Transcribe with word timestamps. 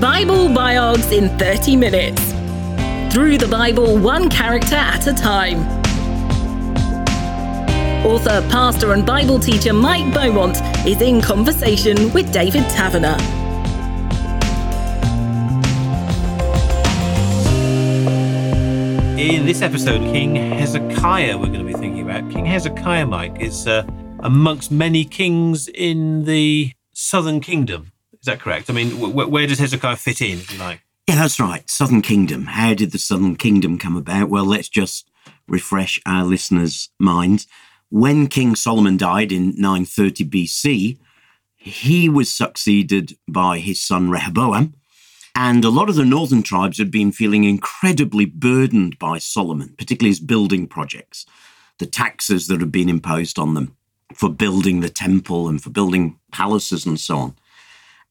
Bible 0.00 0.46
Biogs 0.46 1.10
in 1.10 1.28
30 1.38 1.74
minutes. 1.74 2.22
Through 3.12 3.38
the 3.38 3.48
Bible, 3.50 3.98
one 3.98 4.30
character 4.30 4.76
at 4.76 5.04
a 5.08 5.12
time. 5.12 5.66
Author, 8.06 8.46
pastor, 8.48 8.92
and 8.92 9.04
Bible 9.04 9.40
teacher 9.40 9.72
Mike 9.72 10.14
Beaumont 10.14 10.58
is 10.86 11.00
in 11.02 11.20
conversation 11.20 12.12
with 12.12 12.32
David 12.32 12.62
Taverner. 12.70 13.16
In 19.18 19.46
this 19.46 19.62
episode, 19.62 20.00
King 20.12 20.36
Hezekiah, 20.36 21.36
we're 21.36 21.46
going 21.46 21.58
to 21.58 21.64
be 21.64 21.72
thinking 21.72 22.08
about. 22.08 22.30
King 22.30 22.46
Hezekiah, 22.46 23.06
Mike, 23.06 23.40
is 23.40 23.66
uh, 23.66 23.82
amongst 24.20 24.70
many 24.70 25.04
kings 25.04 25.66
in 25.66 26.24
the 26.24 26.70
southern 26.92 27.40
kingdom. 27.40 27.90
That 28.28 28.40
correct? 28.40 28.68
I 28.68 28.74
mean, 28.74 28.90
wh- 28.90 29.30
where 29.30 29.46
does 29.46 29.58
Hezekiah 29.58 29.96
fit 29.96 30.20
in, 30.20 30.38
if 30.38 30.52
you 30.52 30.58
like? 30.58 30.82
Yeah, 31.08 31.14
that's 31.14 31.40
right. 31.40 31.68
Southern 31.68 32.02
Kingdom. 32.02 32.44
How 32.44 32.74
did 32.74 32.92
the 32.92 32.98
Southern 32.98 33.36
Kingdom 33.36 33.78
come 33.78 33.96
about? 33.96 34.28
Well, 34.28 34.44
let's 34.44 34.68
just 34.68 35.08
refresh 35.46 35.98
our 36.04 36.24
listeners' 36.24 36.90
minds. 36.98 37.46
When 37.88 38.26
King 38.26 38.54
Solomon 38.54 38.98
died 38.98 39.32
in 39.32 39.54
930 39.56 40.26
BC, 40.26 40.98
he 41.56 42.08
was 42.10 42.30
succeeded 42.30 43.16
by 43.26 43.60
his 43.60 43.82
son 43.82 44.10
Rehoboam. 44.10 44.74
And 45.34 45.64
a 45.64 45.70
lot 45.70 45.88
of 45.88 45.94
the 45.94 46.04
northern 46.04 46.42
tribes 46.42 46.76
had 46.76 46.90
been 46.90 47.12
feeling 47.12 47.44
incredibly 47.44 48.26
burdened 48.26 48.98
by 48.98 49.16
Solomon, 49.16 49.74
particularly 49.78 50.10
his 50.10 50.20
building 50.20 50.66
projects, 50.66 51.24
the 51.78 51.86
taxes 51.86 52.46
that 52.48 52.60
had 52.60 52.72
been 52.72 52.90
imposed 52.90 53.38
on 53.38 53.54
them 53.54 53.74
for 54.12 54.28
building 54.28 54.80
the 54.80 54.90
temple 54.90 55.48
and 55.48 55.62
for 55.62 55.70
building 55.70 56.18
palaces 56.30 56.84
and 56.84 57.00
so 57.00 57.16
on. 57.16 57.34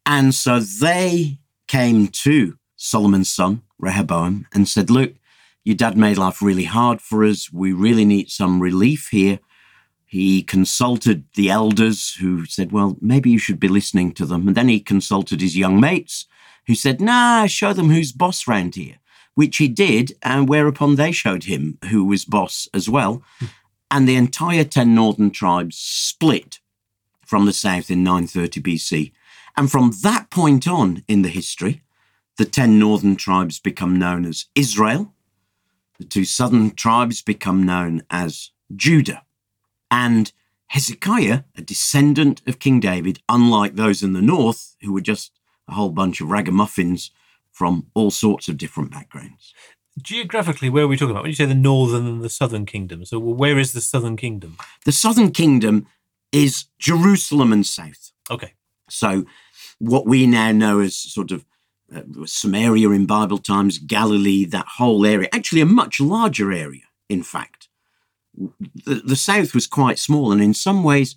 And 0.08 0.34
so 0.34 0.62
they 0.62 1.38
came 1.68 2.08
to 2.08 2.58
Solomon's 2.78 3.32
son, 3.32 3.64
Rehoboam, 3.78 4.48
and 4.54 4.66
said, 4.68 4.90
Look, 4.90 5.14
your 5.66 5.76
dad 5.76 5.98
made 5.98 6.18
life 6.18 6.42
really 6.42 6.64
hard 6.64 7.02
for 7.02 7.26
us. 7.26 7.52
We 7.52 7.74
really 7.74 8.06
need 8.06 8.30
some 8.32 8.62
relief 8.62 9.10
here. 9.12 9.40
He 10.06 10.44
consulted 10.44 11.26
the 11.36 11.50
elders 11.50 12.16
who 12.16 12.46
said, 12.46 12.72
Well, 12.72 12.96
maybe 13.02 13.30
you 13.30 13.38
should 13.38 13.60
be 13.60 13.68
listening 13.68 14.14
to 14.14 14.26
them. 14.26 14.48
And 14.48 14.56
then 14.56 14.70
he 14.70 14.80
consulted 14.80 15.42
his 15.42 15.58
young 15.58 15.82
mates 15.82 16.26
who 16.68 16.74
said, 16.74 17.02
Nah, 17.02 17.46
show 17.48 17.74
them 17.74 17.90
who's 17.90 18.14
boss 18.14 18.48
round 18.48 18.76
here, 18.76 19.00
which 19.36 19.58
he 19.58 19.68
did. 19.68 20.14
And 20.24 20.48
whereupon 20.48 20.96
they 20.96 21.12
showed 21.12 21.44
him 21.44 21.80
who 21.90 22.06
was 22.06 22.24
boss 22.24 22.70
as 22.74 22.88
well. 22.88 23.24
Hmm. 23.40 23.46
and 23.92 24.08
the 24.08 24.16
entire 24.16 24.64
10 24.64 24.96
northern 24.96 25.32
tribes 25.32 25.78
split 25.78 26.60
from 27.26 27.46
the 27.46 27.52
south 27.52 27.92
in 27.92 28.04
930 28.04 28.62
BC. 28.62 29.12
And 29.58 29.72
from 29.72 29.92
that 30.04 30.30
point 30.30 30.68
on 30.68 31.04
in 31.08 31.24
the 31.24 31.30
history, 31.30 31.82
the 32.38 32.46
10 32.46 32.78
northern 32.78 33.16
tribes 33.16 33.60
become 33.60 33.98
known 33.98 34.26
as 34.26 34.46
Israel. 34.54 35.14
The 35.98 36.06
two 36.06 36.26
southern 36.26 36.72
tribes 36.72 37.24
become 37.24 37.66
known 37.66 38.04
as 38.12 38.52
Judah. 38.76 39.24
And 39.90 40.32
Hezekiah, 40.68 41.44
a 41.56 41.62
descendant 41.62 42.42
of 42.46 42.60
King 42.60 42.80
David, 42.80 43.20
unlike 43.28 43.76
those 43.76 44.04
in 44.04 44.14
the 44.14 44.22
north, 44.22 44.76
who 44.82 44.94
were 44.94 45.02
just 45.02 45.32
a 45.68 45.74
whole 45.74 45.90
bunch 45.90 46.22
of 46.22 46.30
ragamuffins 46.30 47.10
from 47.52 47.88
all 47.96 48.12
sorts 48.12 48.48
of 48.48 48.58
different 48.58 48.92
backgrounds. 48.92 49.56
Geographically, 50.00 50.70
where 50.70 50.84
are 50.84 50.88
we 50.88 50.96
talking 50.96 51.12
about? 51.12 51.24
When 51.24 51.32
you 51.32 51.36
say 51.36 51.46
the 51.46 51.56
northern 51.56 52.06
and 52.06 52.22
the 52.22 52.30
southern 52.30 52.68
kingdom, 52.68 53.04
so 53.04 53.18
where 53.18 53.58
is 53.58 53.74
the 53.74 53.82
southern 53.82 54.16
kingdom? 54.16 54.58
The 54.86 54.92
southern 54.92 55.32
kingdom 55.32 55.88
is 56.32 56.66
Jerusalem 56.78 57.52
and 57.52 57.66
south. 57.66 58.12
Okay. 58.30 58.54
So, 58.90 59.26
what 59.80 60.06
we 60.06 60.26
now 60.28 60.52
know 60.52 60.80
as 60.80 60.96
sort 60.96 61.32
of 61.32 61.46
uh, 61.96 62.02
Samaria 62.26 62.90
in 62.90 63.06
Bible 63.06 63.38
times, 63.38 63.78
Galilee, 63.78 64.46
that 64.46 64.66
whole 64.78 65.06
area, 65.06 65.30
actually 65.32 65.62
a 65.62 65.66
much 65.66 66.00
larger 66.00 66.52
area, 66.52 66.84
in 67.10 67.24
fact. 67.24 67.70
The, 68.86 68.96
the 68.96 69.16
south 69.16 69.54
was 69.54 69.68
quite 69.68 70.00
small 70.00 70.32
and 70.32 70.42
in 70.42 70.54
some 70.54 70.84
ways 70.84 71.16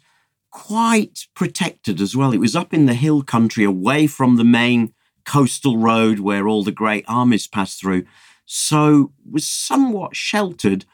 quite 0.51 1.27
protected 1.35 2.01
as 2.01 2.17
well. 2.17 2.33
It 2.33 2.39
was 2.39 2.57
up 2.57 2.73
in 2.75 2.87
the 2.87 2.95
hill 2.95 3.23
country 3.23 3.65
away 3.65 4.07
from 4.07 4.37
the 4.37 4.45
main 4.45 4.95
coastal 5.25 5.77
road 5.77 6.21
where 6.21 6.49
all 6.49 6.65
the 6.65 6.73
great 6.73 7.05
armies 7.09 7.47
passed 7.47 7.81
through. 7.81 8.05
So 8.47 9.13
was 9.31 9.47
somewhat 9.47 10.17
sheltered, 10.17 10.85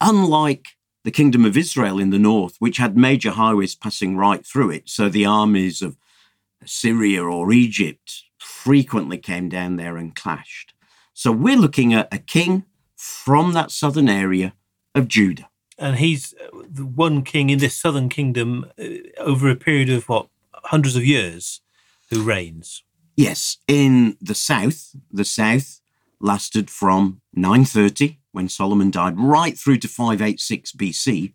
unlike 0.00 0.76
the 1.04 1.10
kingdom 1.10 1.44
of 1.44 1.56
Israel 1.56 1.98
in 1.98 2.10
the 2.10 2.18
north, 2.18 2.56
which 2.58 2.76
had 2.76 2.96
major 2.96 3.32
highways 3.32 3.74
passing 3.74 4.16
right 4.16 4.46
through 4.46 4.70
it. 4.70 4.88
So 4.88 5.08
the 5.08 5.26
armies 5.26 5.82
of 5.82 5.96
Syria 6.64 7.22
or 7.22 7.52
Egypt 7.52 8.24
frequently 8.38 9.18
came 9.18 9.48
down 9.48 9.76
there 9.76 9.96
and 9.96 10.14
clashed. 10.14 10.74
So 11.14 11.30
we're 11.32 11.56
looking 11.56 11.92
at 11.92 12.12
a 12.12 12.18
king 12.18 12.64
from 12.96 13.52
that 13.52 13.70
southern 13.70 14.08
area 14.08 14.54
of 14.94 15.08
Judah. 15.08 15.48
And 15.78 15.96
he's 15.96 16.34
uh, 16.34 16.62
the 16.68 16.86
one 16.86 17.22
king 17.22 17.50
in 17.50 17.58
this 17.58 17.76
southern 17.76 18.08
kingdom 18.08 18.66
uh, 18.78 18.84
over 19.18 19.50
a 19.50 19.56
period 19.56 19.90
of 19.90 20.08
what, 20.08 20.28
hundreds 20.52 20.96
of 20.96 21.04
years, 21.04 21.60
who 22.10 22.22
reigns. 22.22 22.84
Yes, 23.16 23.58
in 23.66 24.16
the 24.20 24.34
south, 24.34 24.94
the 25.10 25.24
south 25.24 25.80
lasted 26.20 26.70
from 26.70 27.20
930 27.34 28.20
when 28.30 28.48
Solomon 28.48 28.90
died 28.90 29.18
right 29.18 29.58
through 29.58 29.78
to 29.78 29.88
586 29.88 30.72
BC 30.72 31.34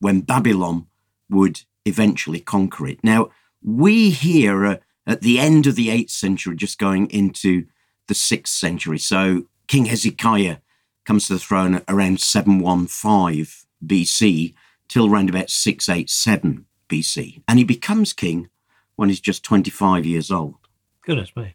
when 0.00 0.20
Babylon 0.20 0.86
would 1.28 1.62
eventually 1.84 2.40
conquer 2.40 2.86
it. 2.86 3.02
Now, 3.02 3.30
we 3.62 4.10
here 4.10 4.64
are 4.64 4.80
at 5.06 5.22
the 5.22 5.38
end 5.38 5.66
of 5.66 5.74
the 5.74 5.88
8th 5.88 6.10
century, 6.10 6.56
just 6.56 6.78
going 6.78 7.10
into 7.10 7.66
the 8.06 8.14
6th 8.14 8.48
century. 8.48 8.98
So 8.98 9.44
King 9.66 9.86
Hezekiah 9.86 10.58
comes 11.04 11.26
to 11.26 11.34
the 11.34 11.38
throne 11.38 11.82
around 11.88 12.20
715 12.20 13.46
BC 13.86 14.54
till 14.88 15.06
around 15.06 15.28
about 15.30 15.50
687 15.50 16.66
BC. 16.88 17.42
And 17.48 17.58
he 17.58 17.64
becomes 17.64 18.12
king 18.12 18.50
when 18.96 19.08
he's 19.08 19.20
just 19.20 19.44
25 19.44 20.04
years 20.04 20.30
old. 20.30 20.56
Goodness 21.02 21.34
me. 21.36 21.54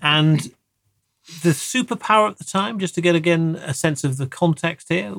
And 0.00 0.52
the 1.42 1.50
superpower 1.50 2.30
at 2.30 2.38
the 2.38 2.44
time, 2.44 2.78
just 2.78 2.94
to 2.96 3.00
get 3.00 3.14
again 3.14 3.56
a 3.64 3.72
sense 3.72 4.04
of 4.04 4.16
the 4.16 4.26
context 4.26 4.88
here? 4.88 5.14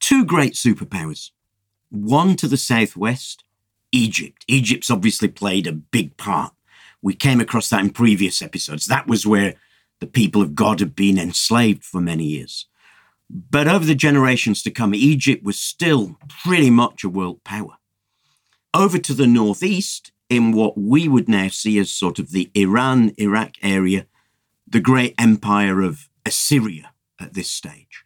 Two 0.00 0.24
great 0.24 0.54
superpowers. 0.54 1.30
One 1.90 2.36
to 2.36 2.48
the 2.48 2.56
southwest, 2.56 3.44
Egypt. 3.92 4.44
Egypt's 4.48 4.90
obviously 4.90 5.28
played 5.28 5.66
a 5.66 5.72
big 5.72 6.16
part. 6.16 6.52
We 7.02 7.14
came 7.14 7.40
across 7.40 7.70
that 7.70 7.80
in 7.80 7.90
previous 7.90 8.42
episodes. 8.42 8.86
That 8.86 9.06
was 9.06 9.26
where 9.26 9.54
the 10.00 10.06
people 10.06 10.42
of 10.42 10.54
God 10.54 10.80
had 10.80 10.94
been 10.94 11.18
enslaved 11.18 11.84
for 11.84 12.00
many 12.00 12.24
years. 12.24 12.66
But 13.28 13.68
over 13.68 13.84
the 13.84 13.94
generations 13.94 14.62
to 14.62 14.70
come, 14.70 14.94
Egypt 14.94 15.44
was 15.44 15.58
still 15.58 16.16
pretty 16.42 16.70
much 16.70 17.04
a 17.04 17.08
world 17.08 17.44
power. 17.44 17.76
Over 18.74 18.98
to 18.98 19.14
the 19.14 19.26
northeast, 19.26 20.12
in 20.30 20.52
what 20.52 20.78
we 20.78 21.08
would 21.08 21.28
now 21.28 21.48
see 21.48 21.78
as 21.78 21.90
sort 21.90 22.18
of 22.18 22.30
the 22.30 22.50
Iran 22.54 23.12
Iraq 23.18 23.54
area, 23.62 24.06
the 24.66 24.80
great 24.80 25.14
empire 25.18 25.82
of 25.82 26.08
Assyria 26.24 26.92
at 27.18 27.34
this 27.34 27.50
stage. 27.50 28.04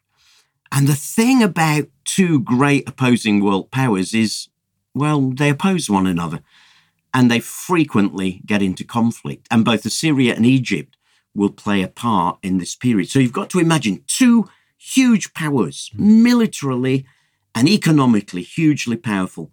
And 0.72 0.88
the 0.88 0.96
thing 0.96 1.42
about 1.42 1.88
two 2.04 2.40
great 2.40 2.88
opposing 2.88 3.44
world 3.44 3.70
powers 3.70 4.14
is, 4.14 4.48
well, 4.94 5.30
they 5.30 5.50
oppose 5.50 5.90
one 5.90 6.06
another 6.06 6.40
and 7.12 7.30
they 7.30 7.40
frequently 7.40 8.40
get 8.46 8.62
into 8.62 8.84
conflict. 8.84 9.46
And 9.50 9.64
both 9.64 9.84
Assyria 9.84 10.34
and 10.34 10.46
Egypt 10.46 10.96
will 11.34 11.50
play 11.50 11.82
a 11.82 11.88
part 11.88 12.38
in 12.42 12.58
this 12.58 12.74
period. 12.74 13.08
So 13.08 13.18
you've 13.18 13.32
got 13.32 13.50
to 13.50 13.60
imagine 13.60 14.04
two 14.06 14.48
huge 14.76 15.34
powers, 15.34 15.90
militarily 15.94 17.06
and 17.54 17.68
economically 17.68 18.42
hugely 18.42 18.96
powerful, 18.96 19.52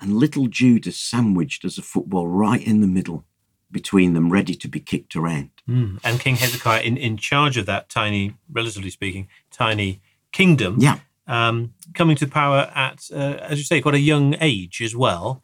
and 0.00 0.16
little 0.16 0.46
Judah 0.46 0.92
sandwiched 0.92 1.64
as 1.64 1.78
a 1.78 1.82
football 1.82 2.26
right 2.26 2.66
in 2.66 2.80
the 2.80 2.86
middle 2.86 3.24
between 3.70 4.14
them, 4.14 4.30
ready 4.30 4.54
to 4.54 4.68
be 4.68 4.80
kicked 4.80 5.16
around. 5.16 5.50
Mm. 5.68 6.00
And 6.04 6.20
King 6.20 6.36
Hezekiah 6.36 6.82
in, 6.82 6.96
in 6.96 7.16
charge 7.16 7.56
of 7.56 7.66
that 7.66 7.88
tiny, 7.88 8.34
relatively 8.50 8.90
speaking, 8.90 9.28
tiny 9.50 10.00
kingdom. 10.32 10.76
Yeah. 10.78 11.00
Um, 11.26 11.72
coming 11.94 12.16
to 12.16 12.26
power 12.26 12.70
at, 12.74 13.04
uh, 13.10 13.38
as 13.40 13.58
you 13.58 13.64
say, 13.64 13.80
quite 13.80 13.94
a 13.94 14.00
young 14.00 14.36
age 14.40 14.82
as 14.82 14.94
well. 14.94 15.42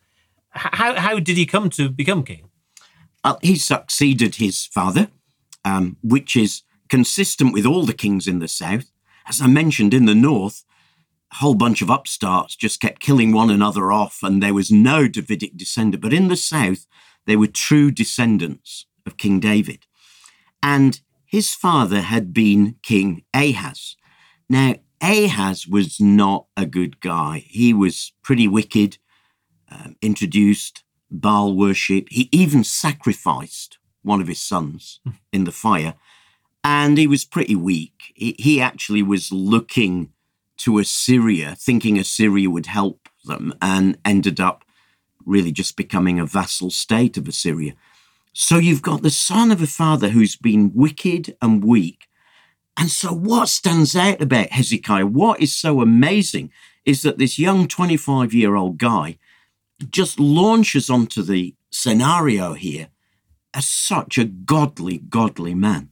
How, 0.50 0.94
how 0.94 1.18
did 1.18 1.36
he 1.36 1.46
come 1.46 1.70
to 1.70 1.88
become 1.88 2.22
king? 2.22 2.50
Well, 3.24 3.38
he 3.40 3.56
succeeded 3.56 4.36
his 4.36 4.66
father, 4.66 5.08
um, 5.64 5.96
which 6.02 6.36
is 6.36 6.62
consistent 6.88 7.54
with 7.54 7.64
all 7.64 7.86
the 7.86 7.94
kings 7.94 8.26
in 8.26 8.40
the 8.40 8.48
south. 8.48 8.90
As 9.26 9.40
I 9.40 9.46
mentioned, 9.46 9.94
in 9.94 10.06
the 10.06 10.14
north, 10.14 10.64
a 11.32 11.36
whole 11.36 11.54
bunch 11.54 11.80
of 11.80 11.90
upstarts 11.90 12.56
just 12.56 12.80
kept 12.80 13.00
killing 13.00 13.32
one 13.32 13.50
another 13.50 13.92
off, 13.92 14.18
and 14.22 14.42
there 14.42 14.54
was 14.54 14.70
no 14.70 15.06
Davidic 15.06 15.56
descendant. 15.56 16.02
But 16.02 16.12
in 16.12 16.28
the 16.28 16.36
south, 16.36 16.86
they 17.26 17.36
were 17.36 17.46
true 17.46 17.90
descendants 17.90 18.86
of 19.06 19.16
King 19.16 19.40
David. 19.40 19.86
And 20.62 21.00
his 21.24 21.54
father 21.54 22.00
had 22.00 22.34
been 22.34 22.76
King 22.82 23.22
Ahaz. 23.32 23.96
Now, 24.48 24.74
Ahaz 25.00 25.66
was 25.66 26.00
not 26.00 26.46
a 26.56 26.66
good 26.66 27.00
guy. 27.00 27.44
He 27.46 27.72
was 27.72 28.12
pretty 28.22 28.46
wicked, 28.46 28.98
um, 29.70 29.96
introduced 30.02 30.84
Baal 31.10 31.56
worship. 31.56 32.08
He 32.10 32.28
even 32.32 32.64
sacrificed 32.64 33.78
one 34.02 34.20
of 34.20 34.28
his 34.28 34.40
sons 34.40 35.00
in 35.32 35.44
the 35.44 35.52
fire, 35.52 35.94
and 36.62 36.98
he 36.98 37.06
was 37.06 37.24
pretty 37.24 37.56
weak. 37.56 38.12
He, 38.14 38.36
he 38.38 38.60
actually 38.60 39.02
was 39.02 39.32
looking 39.32 40.12
to 40.58 40.78
Assyria, 40.78 41.54
thinking 41.58 41.98
Assyria 41.98 42.50
would 42.50 42.66
help 42.66 43.08
them, 43.24 43.54
and 43.60 43.98
ended 44.04 44.40
up 44.40 44.64
really 45.24 45.52
just 45.52 45.76
becoming 45.76 46.18
a 46.18 46.26
vassal 46.26 46.70
state 46.70 47.16
of 47.16 47.28
Assyria. 47.28 47.74
So 48.32 48.58
you've 48.58 48.82
got 48.82 49.02
the 49.02 49.10
son 49.10 49.50
of 49.50 49.62
a 49.62 49.66
father 49.66 50.10
who's 50.10 50.36
been 50.36 50.72
wicked 50.74 51.36
and 51.42 51.64
weak. 51.64 52.06
And 52.76 52.90
so 52.90 53.12
what 53.12 53.48
stands 53.48 53.94
out 53.94 54.22
about 54.22 54.50
Hezekiah, 54.50 55.06
what 55.06 55.40
is 55.40 55.54
so 55.54 55.80
amazing, 55.80 56.50
is 56.84 57.02
that 57.02 57.18
this 57.18 57.38
young 57.38 57.68
25 57.68 58.32
year 58.32 58.56
old 58.56 58.78
guy 58.78 59.18
just 59.90 60.20
launches 60.20 60.90
onto 60.90 61.22
the 61.22 61.54
scenario 61.70 62.54
here 62.54 62.88
as 63.52 63.66
such 63.66 64.18
a 64.18 64.24
godly, 64.24 64.98
godly 64.98 65.54
man. 65.54 65.88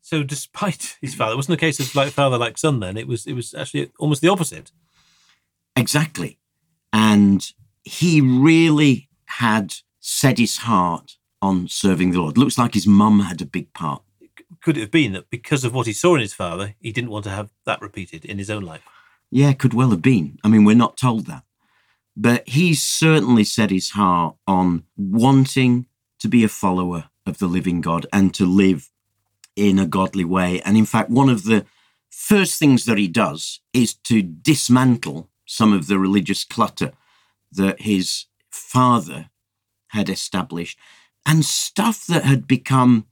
So, 0.00 0.22
despite 0.22 0.98
his 1.00 1.14
father, 1.14 1.32
it 1.32 1.36
wasn't 1.36 1.58
a 1.58 1.60
case 1.60 1.80
of 1.80 1.92
like 1.94 2.12
father 2.12 2.38
like 2.38 2.58
son. 2.58 2.78
Then 2.78 2.96
it 2.96 3.08
was 3.08 3.26
it 3.26 3.32
was 3.32 3.54
actually 3.54 3.90
almost 3.98 4.22
the 4.22 4.28
opposite. 4.28 4.70
Exactly, 5.74 6.38
and 6.92 7.52
he 7.82 8.20
really 8.20 9.08
had 9.24 9.74
set 9.98 10.38
his 10.38 10.58
heart 10.58 11.16
on 11.42 11.66
serving 11.66 12.12
the 12.12 12.20
Lord. 12.20 12.38
Looks 12.38 12.56
like 12.56 12.74
his 12.74 12.86
mum 12.86 13.20
had 13.20 13.42
a 13.42 13.46
big 13.46 13.72
part. 13.72 14.02
Could 14.66 14.78
it 14.78 14.80
have 14.80 14.90
been 14.90 15.12
that 15.12 15.30
because 15.30 15.62
of 15.62 15.72
what 15.72 15.86
he 15.86 15.92
saw 15.92 16.16
in 16.16 16.20
his 16.20 16.34
father, 16.34 16.74
he 16.80 16.90
didn't 16.90 17.10
want 17.10 17.22
to 17.22 17.30
have 17.30 17.50
that 17.66 17.80
repeated 17.80 18.24
in 18.24 18.36
his 18.36 18.50
own 18.50 18.64
life? 18.64 18.82
Yeah, 19.30 19.52
could 19.52 19.72
well 19.72 19.90
have 19.90 20.02
been. 20.02 20.40
I 20.42 20.48
mean, 20.48 20.64
we're 20.64 20.74
not 20.74 20.96
told 20.96 21.26
that. 21.26 21.44
But 22.16 22.48
he 22.48 22.74
certainly 22.74 23.44
set 23.44 23.70
his 23.70 23.90
heart 23.90 24.34
on 24.44 24.82
wanting 24.96 25.86
to 26.18 26.26
be 26.26 26.42
a 26.42 26.48
follower 26.48 27.10
of 27.24 27.38
the 27.38 27.46
living 27.46 27.80
God 27.80 28.06
and 28.12 28.34
to 28.34 28.44
live 28.44 28.90
in 29.54 29.78
a 29.78 29.86
godly 29.86 30.24
way. 30.24 30.60
And 30.62 30.76
in 30.76 30.84
fact, 30.84 31.10
one 31.10 31.28
of 31.28 31.44
the 31.44 31.64
first 32.10 32.58
things 32.58 32.86
that 32.86 32.98
he 32.98 33.06
does 33.06 33.60
is 33.72 33.94
to 33.94 34.20
dismantle 34.20 35.30
some 35.44 35.72
of 35.72 35.86
the 35.86 36.00
religious 36.00 36.42
clutter 36.42 36.90
that 37.52 37.82
his 37.82 38.24
father 38.50 39.30
had 39.90 40.08
established 40.08 40.76
and 41.24 41.44
stuff 41.44 42.04
that 42.08 42.24
had 42.24 42.48
become 42.48 43.06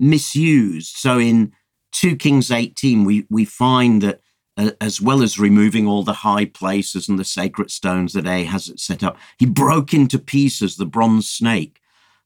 misused. 0.00 0.96
So 0.96 1.18
in 1.18 1.52
2 1.92 2.16
Kings 2.16 2.50
18, 2.50 3.04
we, 3.04 3.26
we 3.30 3.44
find 3.44 4.02
that 4.02 4.20
uh, 4.56 4.72
as 4.80 5.00
well 5.00 5.22
as 5.22 5.38
removing 5.38 5.86
all 5.86 6.02
the 6.02 6.12
high 6.12 6.44
places 6.44 7.08
and 7.08 7.18
the 7.18 7.24
sacred 7.24 7.70
stones 7.70 8.12
that 8.12 8.26
Ahaz 8.26 8.66
had 8.66 8.80
set 8.80 9.02
up, 9.04 9.16
he 9.38 9.46
broke 9.46 9.94
into 9.94 10.18
pieces 10.18 10.76
the 10.76 10.86
bronze 10.86 11.30
snake 11.30 11.80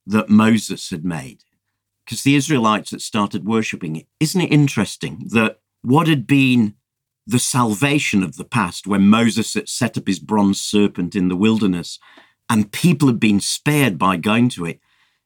that 0.07 0.31
Moses 0.31 0.91
had 0.91 1.05
made. 1.05 1.45
Because 2.05 2.23
the 2.23 2.35
Israelites 2.35 2.91
had 2.91 3.03
started 3.03 3.47
worshipping 3.47 3.97
it. 3.97 4.07
Isn't 4.19 4.41
it 4.41 4.53
interesting 4.53 5.29
that 5.29 5.61
what 5.83 6.09
had 6.09 6.27
been 6.27 6.75
the 7.27 7.39
salvation 7.39 8.23
of 8.23 8.37
the 8.37 8.45
past 8.45 8.87
when 8.87 9.09
Moses 9.09 9.55
had 9.55 9.69
set 9.69 9.97
up 9.97 10.07
his 10.07 10.19
bronze 10.19 10.61
serpent 10.61 11.15
in 11.15 11.29
the 11.29 11.37
wilderness 11.37 11.99
and 12.51 12.73
people 12.73 13.09
had 13.09 13.21
been 13.21 13.41
spared 13.41 13.99
by 13.99 14.17
going 14.17 14.49
to 14.51 14.65
it, 14.65 14.81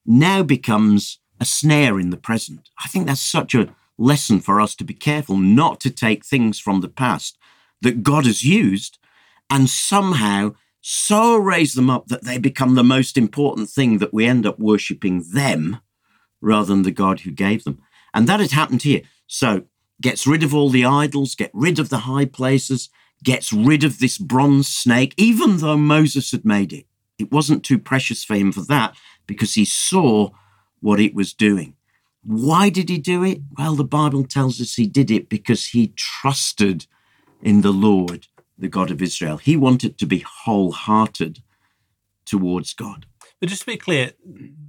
now 0.04 0.42
becomes 0.42 1.18
a 1.40 1.44
snare 1.44 1.98
in 1.98 2.10
the 2.10 2.16
present. 2.16 2.70
I 2.84 2.88
think 2.88 3.06
that's 3.06 3.20
such 3.20 3.54
a 3.54 3.74
lesson 3.98 4.40
for 4.40 4.60
us 4.60 4.74
to 4.76 4.84
be 4.84 4.94
careful 4.94 5.36
not 5.36 5.80
to 5.80 5.90
take 5.90 6.24
things 6.24 6.58
from 6.58 6.80
the 6.80 6.88
past 6.88 7.38
that 7.82 8.02
God 8.02 8.26
has 8.26 8.44
used 8.44 8.98
and 9.50 9.68
somehow 9.68 10.54
so 10.80 11.36
raise 11.36 11.74
them 11.74 11.90
up 11.90 12.06
that 12.06 12.24
they 12.24 12.38
become 12.38 12.74
the 12.74 12.84
most 12.84 13.18
important 13.18 13.68
thing 13.68 13.98
that 13.98 14.14
we 14.14 14.24
end 14.24 14.46
up 14.46 14.58
worshipping 14.58 15.24
them 15.32 15.80
rather 16.40 16.66
than 16.66 16.82
the 16.82 16.90
God 16.90 17.20
who 17.20 17.30
gave 17.30 17.64
them. 17.64 17.82
And 18.14 18.28
that 18.28 18.40
had 18.40 18.52
happened 18.52 18.82
here. 18.82 19.02
So 19.26 19.64
gets 20.00 20.26
rid 20.26 20.42
of 20.42 20.54
all 20.54 20.70
the 20.70 20.84
idols, 20.84 21.34
get 21.34 21.50
rid 21.52 21.78
of 21.78 21.88
the 21.88 22.00
high 22.00 22.26
places, 22.26 22.88
gets 23.24 23.52
rid 23.52 23.82
of 23.82 23.98
this 23.98 24.18
bronze 24.18 24.68
snake, 24.68 25.14
even 25.16 25.58
though 25.58 25.76
Moses 25.76 26.30
had 26.30 26.44
made 26.44 26.72
it. 26.72 26.86
It 27.18 27.32
wasn't 27.32 27.64
too 27.64 27.78
precious 27.78 28.22
for 28.22 28.34
him 28.34 28.52
for 28.52 28.62
that 28.66 28.94
because 29.26 29.54
he 29.54 29.64
saw 29.64 30.30
what 30.86 31.00
it 31.00 31.16
was 31.16 31.34
doing. 31.34 31.74
Why 32.22 32.70
did 32.70 32.88
he 32.88 32.98
do 32.98 33.24
it? 33.24 33.40
Well, 33.58 33.74
the 33.74 33.82
Bible 33.98 34.22
tells 34.22 34.60
us 34.60 34.74
he 34.74 34.86
did 34.86 35.10
it 35.10 35.28
because 35.28 35.66
he 35.66 35.92
trusted 35.96 36.86
in 37.42 37.62
the 37.62 37.72
Lord, 37.72 38.28
the 38.56 38.68
God 38.68 38.92
of 38.92 39.02
Israel. 39.02 39.38
He 39.38 39.56
wanted 39.56 39.98
to 39.98 40.06
be 40.06 40.24
wholehearted 40.44 41.42
towards 42.24 42.72
God. 42.72 43.06
But 43.40 43.48
just 43.48 43.62
to 43.62 43.66
be 43.66 43.76
clear, 43.76 44.12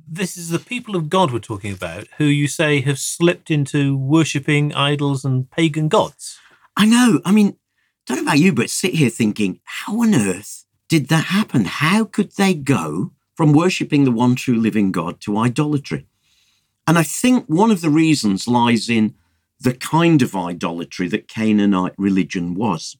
this 0.07 0.37
is 0.37 0.49
the 0.49 0.57
people 0.73 0.95
of 0.95 1.07
God 1.07 1.31
we're 1.31 1.37
talking 1.37 1.71
about 1.71 2.07
who 2.17 2.25
you 2.25 2.47
say 2.47 2.81
have 2.81 2.97
slipped 2.97 3.51
into 3.51 3.95
worshipping 3.95 4.73
idols 4.73 5.23
and 5.23 5.51
pagan 5.51 5.87
gods. 5.87 6.39
I 6.75 6.87
know. 6.87 7.21
I 7.25 7.31
mean, 7.31 7.57
don't 8.07 8.17
know 8.17 8.23
about 8.23 8.39
you, 8.39 8.53
but 8.53 8.71
sit 8.71 8.95
here 8.95 9.11
thinking, 9.11 9.59
how 9.63 10.01
on 10.01 10.15
earth 10.15 10.65
did 10.89 11.09
that 11.09 11.25
happen? 11.25 11.65
How 11.65 12.05
could 12.05 12.31
they 12.37 12.55
go 12.55 13.11
from 13.37 13.53
worshipping 13.53 14.03
the 14.03 14.11
one 14.11 14.35
true 14.35 14.57
living 14.57 14.91
God 14.91 15.21
to 15.21 15.37
idolatry? 15.37 16.07
And 16.87 16.97
I 16.97 17.03
think 17.03 17.45
one 17.45 17.69
of 17.69 17.81
the 17.81 17.91
reasons 17.91 18.47
lies 18.47 18.89
in 18.89 19.13
the 19.59 19.75
kind 19.75 20.23
of 20.23 20.35
idolatry 20.35 21.07
that 21.09 21.27
Canaanite 21.27 21.93
religion 21.97 22.55
was. 22.55 22.97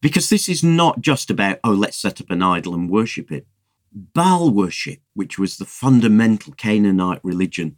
Because 0.00 0.28
this 0.28 0.48
is 0.48 0.64
not 0.64 1.00
just 1.00 1.30
about, 1.30 1.60
oh, 1.62 1.70
let's 1.70 1.96
set 1.96 2.20
up 2.20 2.30
an 2.30 2.42
idol 2.42 2.74
and 2.74 2.90
worship 2.90 3.30
it. 3.30 3.46
Baal 3.92 4.50
worship, 4.50 5.00
which 5.14 5.38
was 5.38 5.58
the 5.58 5.64
fundamental 5.64 6.54
Canaanite 6.54 7.20
religion, 7.22 7.76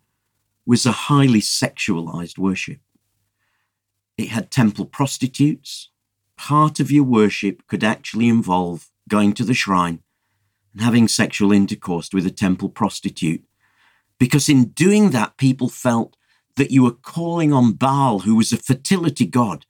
was 0.64 0.86
a 0.86 0.92
highly 0.92 1.40
sexualized 1.40 2.38
worship. 2.38 2.78
It 4.16 4.28
had 4.28 4.50
temple 4.50 4.86
prostitutes. 4.86 5.90
Part 6.36 6.80
of 6.80 6.90
your 6.90 7.04
worship 7.04 7.66
could 7.66 7.84
actually 7.84 8.28
involve 8.28 8.90
going 9.08 9.34
to 9.34 9.44
the 9.44 9.52
shrine 9.52 10.03
and 10.74 10.82
having 10.82 11.08
sexual 11.08 11.52
intercourse 11.52 12.10
with 12.12 12.26
a 12.26 12.30
temple 12.30 12.68
prostitute 12.68 13.42
because 14.18 14.48
in 14.48 14.66
doing 14.66 15.10
that, 15.10 15.36
people 15.36 15.68
felt 15.68 16.16
that 16.56 16.70
you 16.70 16.82
were 16.82 16.92
calling 16.92 17.52
on 17.52 17.72
Baal, 17.72 18.20
who 18.20 18.36
was 18.36 18.52
a 18.52 18.56
fertility 18.56 19.26
god. 19.26 19.66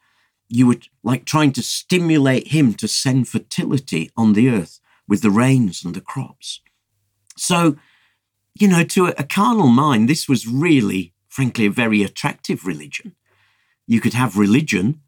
You 0.48 0.66
were 0.66 0.76
like 1.02 1.24
trying 1.24 1.52
to 1.52 1.62
stimulate 1.62 2.48
him 2.48 2.74
to 2.74 2.86
send 2.86 3.28
fertility 3.28 4.10
on 4.16 4.34
the 4.34 4.50
earth 4.50 4.80
with 5.08 5.22
the 5.22 5.30
rains 5.30 5.84
and 5.84 5.94
the 5.94 6.00
crops. 6.00 6.60
So, 7.36 7.76
you 8.54 8.68
know, 8.68 8.84
to 8.84 9.06
a, 9.06 9.24
carnal 9.24 9.68
mind, 9.68 10.08
this 10.08 10.28
was 10.28 10.46
really, 10.46 11.14
frankly, 11.28 11.66
a 11.66 11.70
very 11.70 12.02
attractive 12.02 12.66
religion. 12.66 13.16
You 13.86 14.00
could 14.00 14.14
have 14.14 14.38
religion 14.38 15.00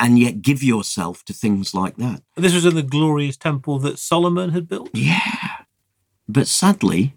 and 0.00 0.18
yet 0.18 0.40
give 0.42 0.62
yourself 0.62 1.24
to 1.26 1.32
things 1.32 1.74
like 1.74 1.96
that. 1.96 2.22
This 2.34 2.54
was 2.54 2.64
in 2.64 2.74
the 2.74 2.82
glorious 2.82 3.36
temple 3.36 3.78
that 3.80 3.98
Solomon 3.98 4.50
had 4.50 4.66
built? 4.66 4.90
Yeah. 4.94 5.64
But 6.26 6.48
sadly, 6.48 7.14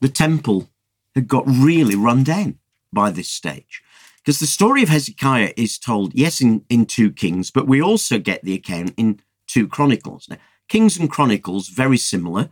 the 0.00 0.08
temple 0.08 0.70
had 1.14 1.28
got 1.28 1.44
really 1.46 1.94
run 1.94 2.24
down 2.24 2.58
by 2.92 3.10
this 3.10 3.28
stage. 3.28 3.82
Because 4.18 4.40
the 4.40 4.46
story 4.46 4.82
of 4.82 4.88
Hezekiah 4.88 5.52
is 5.56 5.78
told, 5.78 6.14
yes, 6.14 6.40
in, 6.40 6.64
in 6.70 6.86
2 6.86 7.12
Kings, 7.12 7.50
but 7.50 7.66
we 7.66 7.82
also 7.82 8.18
get 8.18 8.42
the 8.42 8.54
account 8.54 8.94
in 8.96 9.20
2 9.48 9.68
Chronicles. 9.68 10.28
Now, 10.28 10.38
Kings 10.68 10.96
and 10.96 11.10
Chronicles, 11.10 11.68
very 11.68 11.98
similar, 11.98 12.48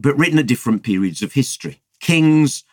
but 0.00 0.16
written 0.16 0.38
at 0.38 0.46
different 0.46 0.82
periods 0.82 1.20
of 1.20 1.34
history. 1.34 1.82
Kings, 2.00 2.64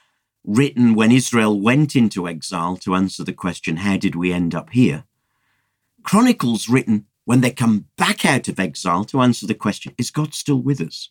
written 0.45 0.95
when 0.95 1.11
Israel 1.11 1.59
went 1.59 1.95
into 1.95 2.27
exile 2.27 2.77
to 2.77 2.95
answer 2.95 3.23
the 3.23 3.33
question, 3.33 3.77
how 3.77 3.97
did 3.97 4.15
we 4.15 4.31
end 4.31 4.55
up 4.55 4.69
here? 4.69 5.03
Chronicles, 6.07 6.69
written 6.69 7.05
when 7.25 7.41
they 7.41 7.51
come 7.51 7.87
back 7.97 8.25
out 8.25 8.47
of 8.47 8.61
exile 8.61 9.03
to 9.03 9.19
answer 9.19 9.45
the 9.45 9.53
question, 9.53 9.93
is 9.97 10.09
God 10.09 10.33
still 10.33 10.61
with 10.61 10.79
us? 10.79 11.09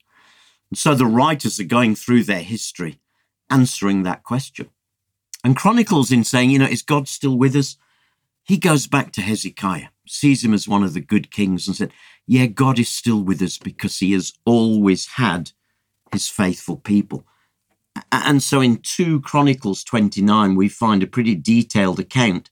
And 0.70 0.78
so 0.78 0.94
the 0.94 1.04
writers 1.04 1.60
are 1.60 1.64
going 1.64 1.94
through 1.94 2.22
their 2.22 2.42
history 2.42 2.98
answering 3.50 4.04
that 4.04 4.24
question. 4.24 4.70
And 5.44 5.54
Chronicles, 5.54 6.10
in 6.10 6.24
saying, 6.24 6.48
you 6.48 6.58
know, 6.58 6.64
is 6.64 6.80
God 6.80 7.08
still 7.08 7.36
with 7.36 7.54
us? 7.54 7.76
He 8.42 8.56
goes 8.56 8.86
back 8.86 9.12
to 9.12 9.20
Hezekiah, 9.20 9.88
sees 10.06 10.42
him 10.42 10.54
as 10.54 10.66
one 10.66 10.82
of 10.82 10.94
the 10.94 11.02
good 11.02 11.30
kings, 11.30 11.66
and 11.66 11.76
said, 11.76 11.92
Yeah, 12.26 12.46
God 12.46 12.78
is 12.78 12.88
still 12.88 13.22
with 13.22 13.42
us 13.42 13.58
because 13.58 13.98
he 13.98 14.12
has 14.14 14.32
always 14.46 15.06
had 15.06 15.52
his 16.10 16.26
faithful 16.26 16.78
people. 16.78 17.26
And 18.10 18.42
so 18.42 18.62
in 18.62 18.78
2 18.78 19.20
Chronicles 19.20 19.84
29, 19.84 20.54
we 20.54 20.70
find 20.70 21.02
a 21.02 21.06
pretty 21.06 21.34
detailed 21.34 22.00
account 22.00 22.50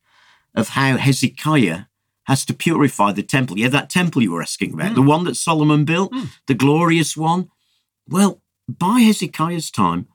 of 0.55 0.71
how 0.71 0.99
Hezekiah 0.99 1.85
has 2.25 2.45
to 2.47 2.55
purify 2.55 3.13
the 3.13 3.23
temple. 3.23 3.59
Yeah, 3.59 3.69
that 3.69 3.91
temple 3.91 4.23
you 4.23 4.33
were 4.33 4.43
asking 4.43 4.75
about, 4.75 4.93
mm. 4.93 4.95
the 4.95 5.03
one 5.03 5.25
that 5.25 5.37
Solomon 5.37 5.85
built, 5.85 6.13
mm. 6.13 6.31
the 6.47 6.55
glorious 6.55 7.17
one. 7.17 7.51
Well, 8.09 8.43
by 8.69 9.01
Hezekiah's 9.01 9.71
time, 9.71 10.09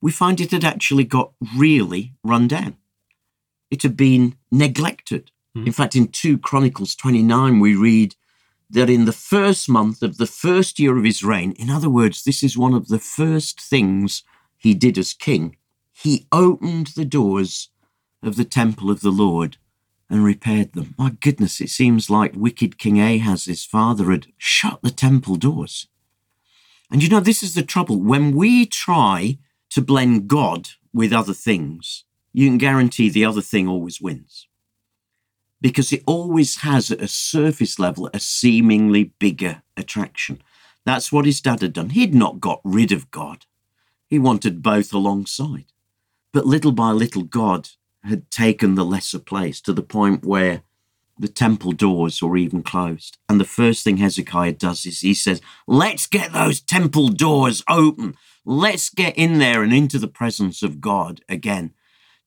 we 0.00 0.12
find 0.12 0.40
it 0.40 0.50
had 0.50 0.64
actually 0.64 1.04
got 1.04 1.32
really 1.56 2.14
run 2.22 2.48
down. 2.48 2.76
It 3.70 3.82
had 3.82 3.96
been 3.96 4.36
neglected. 4.50 5.30
Mm. 5.56 5.66
In 5.66 5.72
fact, 5.72 5.96
in 5.96 6.08
2 6.08 6.38
Chronicles 6.38 6.94
29, 6.94 7.60
we 7.60 7.74
read 7.74 8.14
that 8.70 8.90
in 8.90 9.06
the 9.06 9.12
first 9.12 9.68
month 9.68 10.02
of 10.02 10.18
the 10.18 10.26
first 10.26 10.78
year 10.78 10.96
of 10.98 11.04
his 11.04 11.24
reign, 11.24 11.52
in 11.52 11.70
other 11.70 11.88
words, 11.88 12.22
this 12.22 12.42
is 12.42 12.58
one 12.58 12.74
of 12.74 12.88
the 12.88 12.98
first 12.98 13.60
things 13.60 14.22
he 14.58 14.74
did 14.74 14.98
as 14.98 15.14
king, 15.14 15.56
he 15.92 16.26
opened 16.30 16.88
the 16.88 17.04
doors 17.04 17.70
of 18.22 18.36
the 18.36 18.44
temple 18.44 18.90
of 18.90 19.00
the 19.00 19.10
Lord 19.10 19.56
and 20.10 20.24
repaired 20.24 20.72
them. 20.72 20.94
My 20.96 21.10
goodness, 21.10 21.60
it 21.60 21.70
seems 21.70 22.08
like 22.08 22.32
wicked 22.34 22.78
King 22.78 23.00
Ahaz, 23.00 23.44
his 23.44 23.64
father, 23.64 24.10
had 24.10 24.28
shut 24.38 24.80
the 24.82 24.90
temple 24.90 25.36
doors. 25.36 25.86
And 26.90 27.02
you 27.02 27.08
know, 27.08 27.20
this 27.20 27.42
is 27.42 27.54
the 27.54 27.62
trouble. 27.62 28.00
When 28.00 28.34
we 28.34 28.64
try 28.64 29.38
to 29.70 29.82
blend 29.82 30.28
God 30.28 30.70
with 30.92 31.12
other 31.12 31.34
things, 31.34 32.04
you 32.32 32.48
can 32.48 32.58
guarantee 32.58 33.10
the 33.10 33.24
other 33.24 33.42
thing 33.42 33.68
always 33.68 34.00
wins. 34.00 34.46
Because 35.60 35.92
it 35.92 36.04
always 36.06 36.58
has, 36.58 36.90
at 36.90 37.02
a 37.02 37.08
surface 37.08 37.78
level, 37.78 38.08
a 38.14 38.20
seemingly 38.20 39.12
bigger 39.18 39.62
attraction. 39.76 40.40
That's 40.86 41.12
what 41.12 41.26
his 41.26 41.40
dad 41.40 41.60
had 41.60 41.72
done. 41.74 41.90
He'd 41.90 42.14
not 42.14 42.40
got 42.40 42.60
rid 42.64 42.92
of 42.92 43.10
God, 43.10 43.44
he 44.06 44.18
wanted 44.18 44.62
both 44.62 44.94
alongside. 44.94 45.66
But 46.32 46.46
little 46.46 46.72
by 46.72 46.92
little, 46.92 47.24
God 47.24 47.70
had 48.08 48.30
taken 48.30 48.74
the 48.74 48.84
lesser 48.84 49.18
place 49.18 49.60
to 49.62 49.72
the 49.72 49.82
point 49.82 50.24
where 50.24 50.62
the 51.18 51.28
temple 51.28 51.72
doors 51.72 52.22
were 52.22 52.36
even 52.36 52.62
closed. 52.62 53.18
And 53.28 53.40
the 53.40 53.44
first 53.44 53.82
thing 53.82 53.96
Hezekiah 53.96 54.52
does 54.52 54.86
is 54.86 55.00
he 55.00 55.14
says, 55.14 55.40
Let's 55.66 56.06
get 56.06 56.32
those 56.32 56.60
temple 56.60 57.08
doors 57.08 57.62
open. 57.68 58.16
Let's 58.44 58.88
get 58.88 59.16
in 59.18 59.38
there 59.38 59.62
and 59.62 59.72
into 59.72 59.98
the 59.98 60.08
presence 60.08 60.62
of 60.62 60.80
God 60.80 61.20
again. 61.28 61.74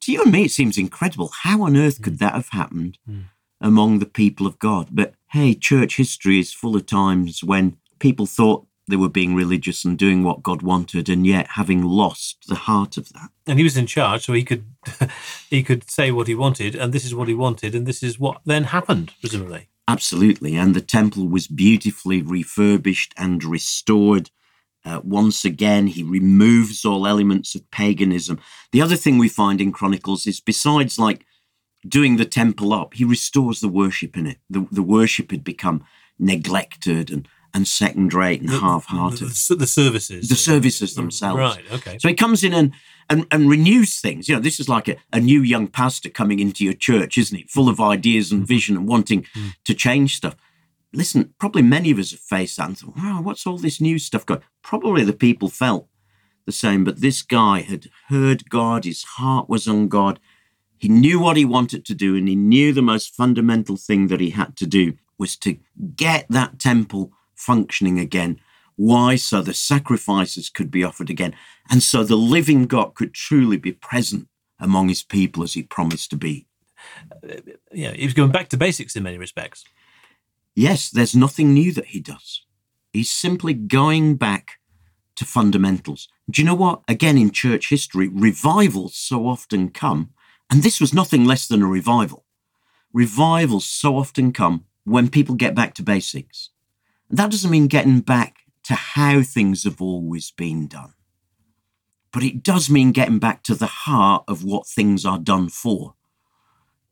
To 0.01 0.11
you 0.11 0.23
and 0.23 0.31
me, 0.31 0.45
it 0.45 0.51
seems 0.51 0.77
incredible. 0.77 1.31
How 1.43 1.61
on 1.63 1.77
earth 1.77 2.01
could 2.01 2.19
that 2.19 2.33
have 2.33 2.49
happened 2.49 2.97
mm. 3.09 3.25
among 3.59 3.99
the 3.99 4.05
people 4.05 4.45
of 4.47 4.59
God? 4.59 4.89
But 4.91 5.13
hey, 5.31 5.53
church 5.53 5.97
history 5.97 6.39
is 6.39 6.53
full 6.53 6.75
of 6.75 6.85
times 6.85 7.43
when 7.43 7.77
people 7.99 8.25
thought 8.25 8.65
they 8.91 8.97
were 8.97 9.09
being 9.09 9.33
religious 9.33 9.83
and 9.83 9.97
doing 9.97 10.23
what 10.23 10.43
God 10.43 10.61
wanted, 10.61 11.09
and 11.09 11.25
yet 11.25 11.47
having 11.55 11.83
lost 11.83 12.45
the 12.47 12.55
heart 12.55 12.97
of 12.97 13.09
that. 13.13 13.29
And 13.47 13.57
he 13.57 13.63
was 13.63 13.77
in 13.77 13.87
charge, 13.87 14.25
so 14.25 14.33
he 14.33 14.43
could 14.43 14.65
he 15.49 15.63
could 15.63 15.89
say 15.89 16.11
what 16.11 16.27
he 16.27 16.35
wanted, 16.35 16.75
and 16.75 16.93
this 16.93 17.05
is 17.05 17.15
what 17.15 17.27
he 17.27 17.33
wanted, 17.33 17.73
and 17.73 17.87
this 17.87 18.03
is 18.03 18.19
what 18.19 18.41
then 18.45 18.65
happened, 18.65 19.13
presumably. 19.19 19.69
Absolutely, 19.87 20.55
and 20.55 20.75
the 20.75 20.81
temple 20.81 21.27
was 21.27 21.47
beautifully 21.47 22.21
refurbished 22.21 23.13
and 23.17 23.43
restored. 23.43 24.29
Uh, 24.83 24.99
once 25.03 25.45
again, 25.45 25.87
he 25.87 26.03
removes 26.03 26.85
all 26.85 27.05
elements 27.05 27.53
of 27.55 27.69
paganism. 27.71 28.39
The 28.71 28.81
other 28.81 28.95
thing 28.95 29.17
we 29.17 29.29
find 29.29 29.61
in 29.61 29.71
Chronicles 29.71 30.25
is 30.25 30.39
besides 30.39 30.97
like 30.97 31.25
doing 31.87 32.17
the 32.17 32.25
temple 32.25 32.73
up, 32.73 32.95
he 32.95 33.05
restores 33.05 33.59
the 33.59 33.67
worship 33.67 34.17
in 34.17 34.25
it. 34.27 34.37
The, 34.49 34.67
the 34.71 34.83
worship 34.83 35.31
had 35.31 35.43
become 35.43 35.83
neglected 36.19 37.11
and 37.11 37.27
and 37.53 37.67
second 37.67 38.13
rate 38.13 38.41
and 38.41 38.49
half 38.49 38.85
hearted. 38.85 39.29
The, 39.29 39.55
the, 39.55 39.67
services. 39.67 40.29
The 40.29 40.35
services 40.35 40.95
themselves. 40.95 41.37
Right, 41.37 41.71
okay. 41.71 41.97
So 41.99 42.07
he 42.07 42.13
comes 42.13 42.43
in 42.43 42.53
and, 42.53 42.73
and, 43.09 43.27
and 43.31 43.49
renews 43.49 43.99
things. 43.99 44.29
You 44.29 44.35
know, 44.35 44.41
this 44.41 44.59
is 44.59 44.69
like 44.69 44.87
a, 44.87 44.95
a 45.11 45.19
new 45.19 45.41
young 45.41 45.67
pastor 45.67 46.09
coming 46.09 46.39
into 46.39 46.63
your 46.63 46.73
church, 46.73 47.17
isn't 47.17 47.37
it? 47.37 47.49
Full 47.49 47.69
of 47.69 47.79
ideas 47.79 48.31
and 48.31 48.43
mm. 48.43 48.47
vision 48.47 48.77
and 48.77 48.87
wanting 48.87 49.23
mm. 49.35 49.53
to 49.65 49.73
change 49.73 50.15
stuff. 50.15 50.35
Listen, 50.93 51.33
probably 51.39 51.61
many 51.61 51.91
of 51.91 51.99
us 51.99 52.11
have 52.11 52.19
faced 52.19 52.57
that 52.57 52.67
and 52.67 52.77
thought, 52.77 52.97
wow, 52.97 53.21
what's 53.21 53.47
all 53.47 53.57
this 53.57 53.79
new 53.79 53.97
stuff 53.97 54.25
going? 54.25 54.41
Probably 54.61 55.03
the 55.03 55.13
people 55.13 55.49
felt 55.49 55.87
the 56.45 56.51
same, 56.51 56.83
but 56.83 57.01
this 57.01 57.21
guy 57.21 57.61
had 57.61 57.87
heard 58.07 58.49
God, 58.49 58.83
his 58.83 59.03
heart 59.03 59.47
was 59.47 59.67
on 59.67 59.87
God. 59.87 60.19
He 60.77 60.89
knew 60.89 61.19
what 61.19 61.37
he 61.37 61.45
wanted 61.45 61.85
to 61.85 61.93
do, 61.93 62.15
and 62.15 62.27
he 62.27 62.35
knew 62.35 62.73
the 62.73 62.81
most 62.81 63.15
fundamental 63.15 63.77
thing 63.77 64.07
that 64.07 64.19
he 64.19 64.31
had 64.31 64.57
to 64.57 64.65
do 64.65 64.93
was 65.17 65.35
to 65.37 65.57
get 65.95 66.25
that 66.29 66.57
temple 66.57 67.13
functioning 67.41 67.99
again. 67.99 68.39
Why? 68.75 69.15
So 69.15 69.41
the 69.41 69.53
sacrifices 69.53 70.49
could 70.49 70.71
be 70.71 70.83
offered 70.83 71.09
again. 71.09 71.35
And 71.69 71.83
so 71.83 72.03
the 72.03 72.15
living 72.15 72.65
God 72.67 72.95
could 72.95 73.13
truly 73.13 73.57
be 73.57 73.71
present 73.71 74.27
among 74.59 74.89
his 74.89 75.03
people 75.03 75.43
as 75.43 75.53
he 75.53 75.63
promised 75.63 76.09
to 76.11 76.17
be. 76.17 76.47
Uh, 77.23 77.41
yeah, 77.71 77.93
he 77.93 78.05
was 78.05 78.13
going 78.13 78.31
back 78.31 78.49
to 78.49 78.57
basics 78.57 78.95
in 78.95 79.03
many 79.03 79.17
respects. 79.17 79.63
Yes, 80.55 80.89
there's 80.89 81.15
nothing 81.15 81.53
new 81.53 81.71
that 81.73 81.87
he 81.87 81.99
does. 81.99 82.45
He's 82.93 83.11
simply 83.11 83.53
going 83.53 84.15
back 84.15 84.59
to 85.15 85.25
fundamentals. 85.25 86.07
Do 86.29 86.41
you 86.41 86.45
know 86.45 86.55
what? 86.55 86.81
Again, 86.87 87.17
in 87.17 87.31
church 87.31 87.69
history, 87.69 88.07
revivals 88.07 88.95
so 88.95 89.27
often 89.27 89.69
come, 89.69 90.11
and 90.49 90.63
this 90.63 90.81
was 90.81 90.93
nothing 90.93 91.25
less 91.25 91.47
than 91.47 91.61
a 91.61 91.67
revival. 91.67 92.25
Revivals 92.93 93.65
so 93.65 93.97
often 93.97 94.33
come 94.33 94.65
when 94.83 95.09
people 95.09 95.35
get 95.35 95.55
back 95.55 95.73
to 95.75 95.83
basics. 95.83 96.49
That 97.11 97.31
doesn't 97.31 97.51
mean 97.51 97.67
getting 97.67 97.99
back 97.99 98.37
to 98.63 98.73
how 98.73 99.21
things 99.21 99.63
have 99.63 99.81
always 99.81 100.31
been 100.31 100.67
done. 100.67 100.93
But 102.11 102.23
it 102.23 102.43
does 102.43 102.69
mean 102.69 102.91
getting 102.91 103.19
back 103.19 103.43
to 103.43 103.55
the 103.55 103.67
heart 103.67 104.23
of 104.27 104.43
what 104.43 104.67
things 104.67 105.05
are 105.05 105.19
done 105.19 105.49
for. 105.49 105.95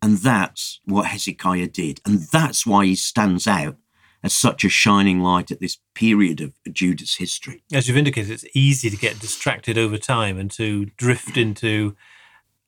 And 0.01 0.17
that's 0.17 0.79
what 0.85 1.07
Hezekiah 1.07 1.67
did. 1.67 1.99
And 2.05 2.19
that's 2.31 2.65
why 2.65 2.85
he 2.85 2.95
stands 2.95 3.47
out 3.47 3.77
as 4.23 4.33
such 4.33 4.63
a 4.63 4.69
shining 4.69 5.19
light 5.19 5.51
at 5.51 5.59
this 5.59 5.77
period 5.93 6.41
of 6.41 6.53
Judah's 6.71 7.15
history. 7.15 7.63
As 7.71 7.88
you've 7.88 7.97
indicated, 7.97 8.31
it's 8.31 8.45
easy 8.53 8.89
to 8.89 8.97
get 8.97 9.19
distracted 9.19 9.77
over 9.77 9.97
time 9.97 10.38
and 10.38 10.51
to 10.51 10.85
drift 10.97 11.38
into 11.38 11.95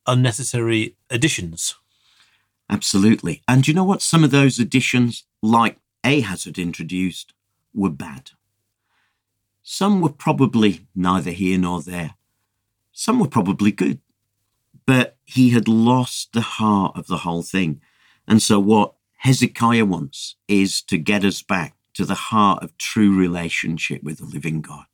unnecessary 0.08 0.96
additions. 1.10 1.75
Absolutely. 2.70 3.43
And 3.48 3.67
you 3.67 3.74
know 3.74 3.84
what? 3.84 4.01
Some 4.01 4.24
of 4.24 4.31
those 4.31 4.60
additions, 4.60 5.25
like 5.41 5.77
Ahaz 6.03 6.46
had 6.46 6.58
introduced, 6.58 7.34
were 7.74 7.90
bad. 7.90 8.32
Some 9.63 10.01
were 10.01 10.10
probably 10.10 10.88
neither 10.96 11.32
here 11.32 11.58
nor 11.58 11.82
there. 11.82 12.16
Some 12.92 13.20
were 13.20 13.28
probably 13.28 13.72
good. 13.72 14.00
But 14.86 15.18
he 15.24 15.51
had 15.51 15.68
lost 15.68 16.34
the 16.34 16.42
heart 16.42 16.98
of 16.98 17.08
the 17.08 17.18
whole 17.18 17.44
thing. 17.44 17.82
And 18.28 18.42
so, 18.42 18.60
what 18.60 18.96
Hezekiah 19.18 19.86
wants 19.86 20.36
is 20.48 20.82
to 20.84 20.98
get 20.98 21.24
us 21.24 21.42
back 21.42 21.75
to 21.94 22.06
the 22.06 22.16
heart 22.16 22.63
of 22.63 22.78
true 22.78 23.16
relationship 23.16 24.04
with 24.04 24.18
the 24.18 24.25
living 24.25 24.62
God. 24.62 24.86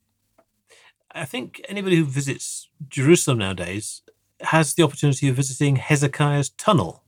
I 1.11 1.25
think 1.25 1.61
anybody 1.67 1.95
who 1.95 2.05
visits 2.05 2.69
Jerusalem 2.87 3.39
nowadays 3.39 4.01
has 4.41 4.73
the 4.73 4.83
opportunity 4.83 5.29
of 5.29 5.35
visiting 5.35 5.77
Hezekiah's 5.77 6.49
tunnel. 6.49 7.03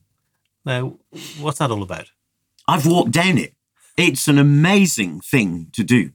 Now, 0.64 0.98
what's 1.38 1.58
that 1.58 1.70
all 1.70 1.82
about? 1.82 2.10
I've 2.66 2.86
walked 2.86 3.12
down 3.12 3.38
it. 3.38 3.54
It's 3.96 4.28
an 4.28 4.38
amazing 4.38 5.20
thing 5.20 5.68
to 5.72 5.84
do. 5.84 6.12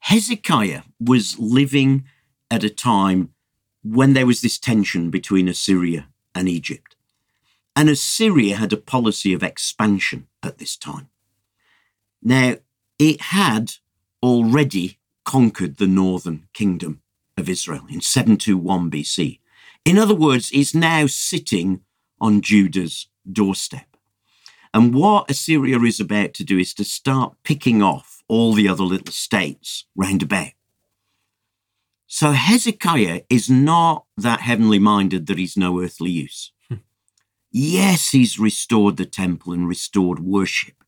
Hezekiah 0.00 0.82
was 1.00 1.38
living 1.38 2.04
at 2.50 2.64
a 2.64 2.70
time 2.70 3.34
when 3.82 4.12
there 4.14 4.26
was 4.26 4.40
this 4.40 4.58
tension 4.58 5.10
between 5.10 5.48
Assyria 5.48 6.08
and 6.34 6.48
Egypt. 6.48 6.96
And 7.76 7.88
Assyria 7.88 8.56
had 8.56 8.72
a 8.72 8.76
policy 8.76 9.32
of 9.32 9.42
expansion 9.42 10.26
at 10.42 10.58
this 10.58 10.76
time. 10.76 11.08
Now, 12.22 12.56
it 12.98 13.20
had 13.20 13.72
already 14.22 14.98
conquered 15.24 15.76
the 15.76 15.86
northern 15.86 16.48
kingdom 16.52 17.02
of 17.36 17.48
Israel 17.48 17.86
in 17.88 18.00
721 18.00 18.90
BC. 18.90 19.38
In 19.84 19.98
other 19.98 20.14
words, 20.14 20.50
it's 20.52 20.74
now 20.74 21.06
sitting 21.06 21.82
on 22.20 22.40
Judah's 22.40 23.08
doorstep. 23.30 23.87
And 24.78 24.94
what 24.94 25.28
Assyria 25.28 25.80
is 25.80 25.98
about 25.98 26.34
to 26.34 26.44
do 26.44 26.56
is 26.56 26.72
to 26.74 26.84
start 26.84 27.34
picking 27.42 27.82
off 27.82 28.22
all 28.28 28.52
the 28.52 28.68
other 28.68 28.84
little 28.84 29.12
states 29.12 29.86
round 29.96 30.22
about. 30.22 30.52
So 32.06 32.30
Hezekiah 32.30 33.22
is 33.28 33.50
not 33.50 34.04
that 34.16 34.42
heavenly 34.42 34.78
minded 34.78 35.26
that 35.26 35.36
he's 35.36 35.56
no 35.56 35.82
earthly 35.82 36.12
use. 36.12 36.52
Hmm. 36.68 36.76
yes, 37.50 38.10
he's 38.10 38.38
restored 38.38 38.98
the 38.98 39.04
temple 39.04 39.52
and 39.52 39.66
restored 39.66 40.20
worship, 40.20 40.84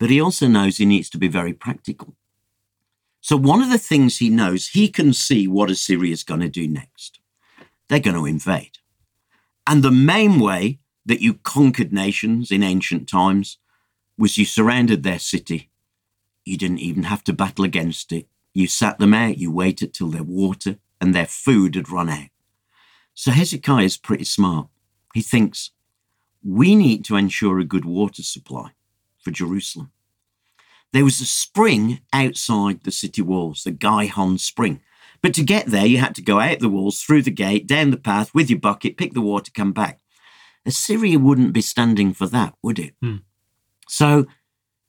but 0.00 0.10
he 0.10 0.20
also 0.20 0.48
knows 0.48 0.78
he 0.78 0.84
needs 0.84 1.08
to 1.10 1.18
be 1.18 1.28
very 1.28 1.52
practical. 1.52 2.16
So 3.20 3.36
one 3.36 3.62
of 3.62 3.70
the 3.70 3.78
things 3.78 4.18
he 4.18 4.30
knows, 4.30 4.70
he 4.70 4.88
can 4.88 5.12
see 5.12 5.46
what 5.46 5.70
Assyria 5.70 6.12
is 6.12 6.24
going 6.24 6.40
to 6.40 6.48
do 6.48 6.66
next. 6.66 7.20
They're 7.88 8.00
going 8.00 8.16
to 8.16 8.26
invade. 8.26 8.78
And 9.64 9.84
the 9.84 9.92
main 9.92 10.40
way 10.40 10.80
that 11.06 11.20
you 11.20 11.34
conquered 11.34 11.92
nations 11.92 12.50
in 12.50 12.62
ancient 12.62 13.08
times 13.08 13.58
was 14.16 14.38
you 14.38 14.44
surrounded 14.44 15.02
their 15.02 15.18
city. 15.18 15.70
You 16.44 16.56
didn't 16.56 16.78
even 16.78 17.04
have 17.04 17.24
to 17.24 17.32
battle 17.32 17.64
against 17.64 18.12
it. 18.12 18.28
You 18.52 18.66
sat 18.66 18.98
them 18.98 19.14
out, 19.14 19.38
you 19.38 19.50
waited 19.50 19.92
till 19.92 20.08
their 20.08 20.22
water 20.22 20.78
and 21.00 21.14
their 21.14 21.26
food 21.26 21.74
had 21.74 21.90
run 21.90 22.08
out. 22.08 22.28
So 23.14 23.30
Hezekiah 23.30 23.84
is 23.84 23.96
pretty 23.96 24.24
smart. 24.24 24.68
He 25.12 25.22
thinks, 25.22 25.70
we 26.42 26.74
need 26.74 27.04
to 27.06 27.16
ensure 27.16 27.58
a 27.58 27.64
good 27.64 27.84
water 27.84 28.22
supply 28.22 28.72
for 29.18 29.30
Jerusalem. 29.30 29.90
There 30.92 31.04
was 31.04 31.20
a 31.20 31.26
spring 31.26 32.00
outside 32.12 32.84
the 32.84 32.92
city 32.92 33.22
walls, 33.22 33.64
the 33.64 33.72
Gihon 33.72 34.38
Spring. 34.38 34.80
But 35.22 35.34
to 35.34 35.42
get 35.42 35.66
there, 35.66 35.86
you 35.86 35.98
had 35.98 36.14
to 36.16 36.22
go 36.22 36.38
out 36.38 36.60
the 36.60 36.68
walls, 36.68 37.02
through 37.02 37.22
the 37.22 37.30
gate, 37.30 37.66
down 37.66 37.90
the 37.90 37.96
path 37.96 38.32
with 38.34 38.50
your 38.50 38.60
bucket, 38.60 38.96
pick 38.96 39.14
the 39.14 39.20
water, 39.20 39.50
come 39.52 39.72
back. 39.72 40.00
Assyria 40.66 41.18
wouldn't 41.18 41.52
be 41.52 41.60
standing 41.60 42.12
for 42.14 42.26
that, 42.28 42.54
would 42.62 42.78
it? 42.78 42.94
Hmm. 43.02 43.16
So 43.88 44.26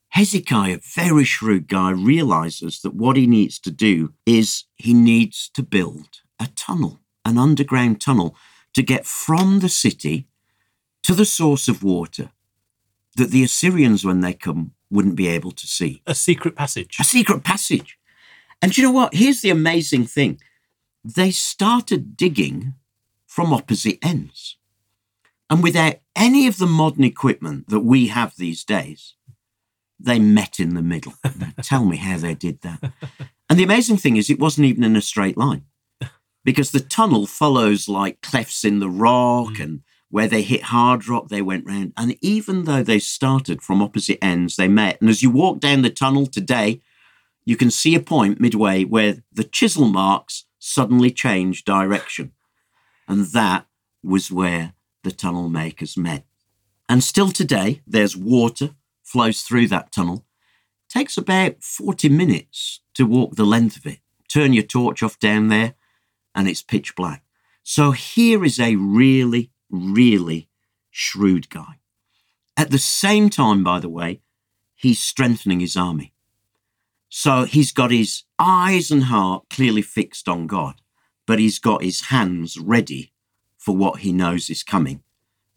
Hezekiah, 0.10 0.78
a 0.78 0.80
very 0.96 1.26
shrewd 1.26 1.68
guy, 1.68 1.92
realizes 1.92 2.82
that 2.82 2.96
what 2.96 3.18
he 3.18 3.28
needs 3.28 3.60
to 3.60 3.72
do 3.72 4.14
is 4.26 4.64
he 4.76 4.94
needs 4.94 5.50
to 5.54 5.64
build 5.64 6.22
a 6.40 6.48
tunnel. 6.56 7.02
an 7.26 7.38
underground 7.40 8.00
tunnel 8.00 8.36
to 8.74 8.84
get 8.84 9.06
from 9.06 9.60
the 9.60 9.70
city 9.70 10.28
to 11.02 11.14
the 11.14 11.26
source 11.26 11.68
of 11.68 11.84
water 11.84 12.30
that 13.16 13.32
the 13.32 13.44
Assyrians, 13.44 14.06
when 14.06 14.20
they 14.22 14.34
come, 14.34 14.72
wouldn't 14.92 15.16
be 15.16 15.28
able 15.28 15.52
to 15.52 15.68
see. 15.68 16.02
A 16.06 16.14
secret 16.14 16.56
passage. 16.56 16.98
A 17.00 17.04
secret 17.04 17.44
passage. 17.44 17.98
And 18.62 18.78
you 18.78 18.84
know 18.84 18.92
what? 18.92 19.14
Here's 19.14 19.42
the 19.42 19.50
amazing 19.50 20.06
thing 20.06 20.40
they 21.04 21.32
started 21.32 22.18
digging 22.18 22.74
from 23.26 23.54
opposite 23.54 24.00
ends. 24.04 24.58
And 25.50 25.62
without 25.62 25.96
any 26.16 26.48
of 26.48 26.58
the 26.58 26.66
modern 26.66 27.04
equipment 27.04 27.70
that 27.70 27.82
we 27.82 28.08
have 28.08 28.36
these 28.36 28.64
days, 28.64 29.16
they 30.00 30.20
met 30.20 30.60
in 30.60 30.74
the 30.74 30.82
middle. 30.82 31.14
Tell 31.62 31.86
me 31.86 31.98
how 31.98 32.18
they 32.18 32.34
did 32.34 32.62
that. 32.62 32.92
And 33.50 33.60
the 33.60 33.64
amazing 33.64 33.98
thing 33.98 34.18
is, 34.18 34.30
it 34.30 34.40
wasn't 34.40 34.66
even 34.66 34.84
in 34.84 34.96
a 34.96 35.02
straight 35.02 35.38
line 35.38 35.66
because 36.44 36.72
the 36.72 36.80
tunnel 36.80 37.26
follows 37.28 37.88
like 37.88 38.22
clefts 38.22 38.64
in 38.64 38.80
the 38.80 38.90
rock 38.90 39.54
Mm. 39.54 39.64
and 39.64 39.80
where 40.10 40.28
they 40.28 40.44
hit 40.44 40.64
hard 40.64 41.08
rock, 41.08 41.28
they 41.28 41.42
went 41.42 41.66
round. 41.66 41.92
And 41.98 42.16
even 42.22 42.64
though 42.64 42.84
they 42.84 43.00
started 43.00 43.62
from 43.62 43.82
opposite 43.82 44.24
ends, 44.24 44.56
they 44.56 44.68
met. 44.68 45.02
And 45.02 45.10
as 45.10 45.22
you 45.22 45.30
walk 45.30 45.60
down 45.60 45.82
the 45.82 45.90
tunnel 45.90 46.26
today, 46.26 46.82
you 47.44 47.58
can 47.58 47.70
see 47.70 47.96
a 47.96 48.00
point 48.00 48.40
midway 48.40 48.84
where 48.86 49.18
the 49.32 49.44
chisel 49.44 49.86
marks 49.88 50.46
suddenly 50.60 51.12
change 51.12 51.66
direction. 51.66 52.32
And 53.08 53.26
that 53.28 53.66
was 54.04 54.32
where 54.32 54.74
the 55.06 55.12
tunnel 55.12 55.48
makers 55.48 55.96
met. 55.96 56.26
And 56.90 57.02
still 57.04 57.30
today, 57.30 57.82
there's 57.88 58.18
water 58.18 58.72
flows 59.04 59.44
through 59.44 59.68
that 59.70 59.92
tunnel. 59.92 60.26
Takes 60.90 61.18
about 61.18 61.64
40 61.64 62.10
minutes 62.10 62.82
to 62.96 63.06
walk 63.06 63.36
the 63.36 63.46
length 63.46 63.78
of 63.78 63.86
it. 63.86 64.00
Turn 64.28 64.52
your 64.52 64.64
torch 64.64 65.02
off 65.02 65.18
down 65.20 65.48
there, 65.48 65.76
and 66.34 66.48
it's 66.48 66.62
pitch 66.62 66.96
black. 66.96 67.24
So 67.64 67.92
here 67.92 68.44
is 68.44 68.60
a 68.60 68.76
really, 68.76 69.52
really 69.70 70.50
shrewd 70.92 71.50
guy. 71.50 71.80
At 72.58 72.72
the 72.72 72.78
same 72.78 73.30
time, 73.30 73.64
by 73.64 73.80
the 73.80 73.90
way, 73.90 74.22
he's 74.76 75.02
strengthening 75.02 75.60
his 75.60 75.78
army. 75.78 76.14
So 77.10 77.44
he's 77.46 77.72
got 77.72 77.92
his 77.92 78.24
eyes 78.40 78.92
and 78.92 79.06
heart 79.06 79.46
clearly 79.50 79.82
fixed 79.82 80.28
on 80.28 80.48
God, 80.48 80.82
but 81.28 81.40
he's 81.40 81.60
got 81.60 81.84
his 81.84 82.06
hands 82.08 82.58
ready 82.58 83.14
for 83.66 83.76
what 83.76 84.02
he 84.02 84.14
knows 84.14 84.52
is 84.52 84.62
coming 84.62 85.02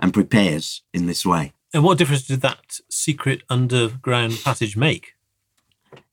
and 0.01 0.15
prepares 0.15 0.81
in 0.95 1.05
this 1.05 1.27
way. 1.27 1.53
And 1.75 1.85
what 1.85 1.99
difference 1.99 2.27
did 2.27 2.41
that 2.41 2.79
secret 2.91 3.43
underground 3.51 4.41
passage 4.43 4.79
make? 4.79 5.13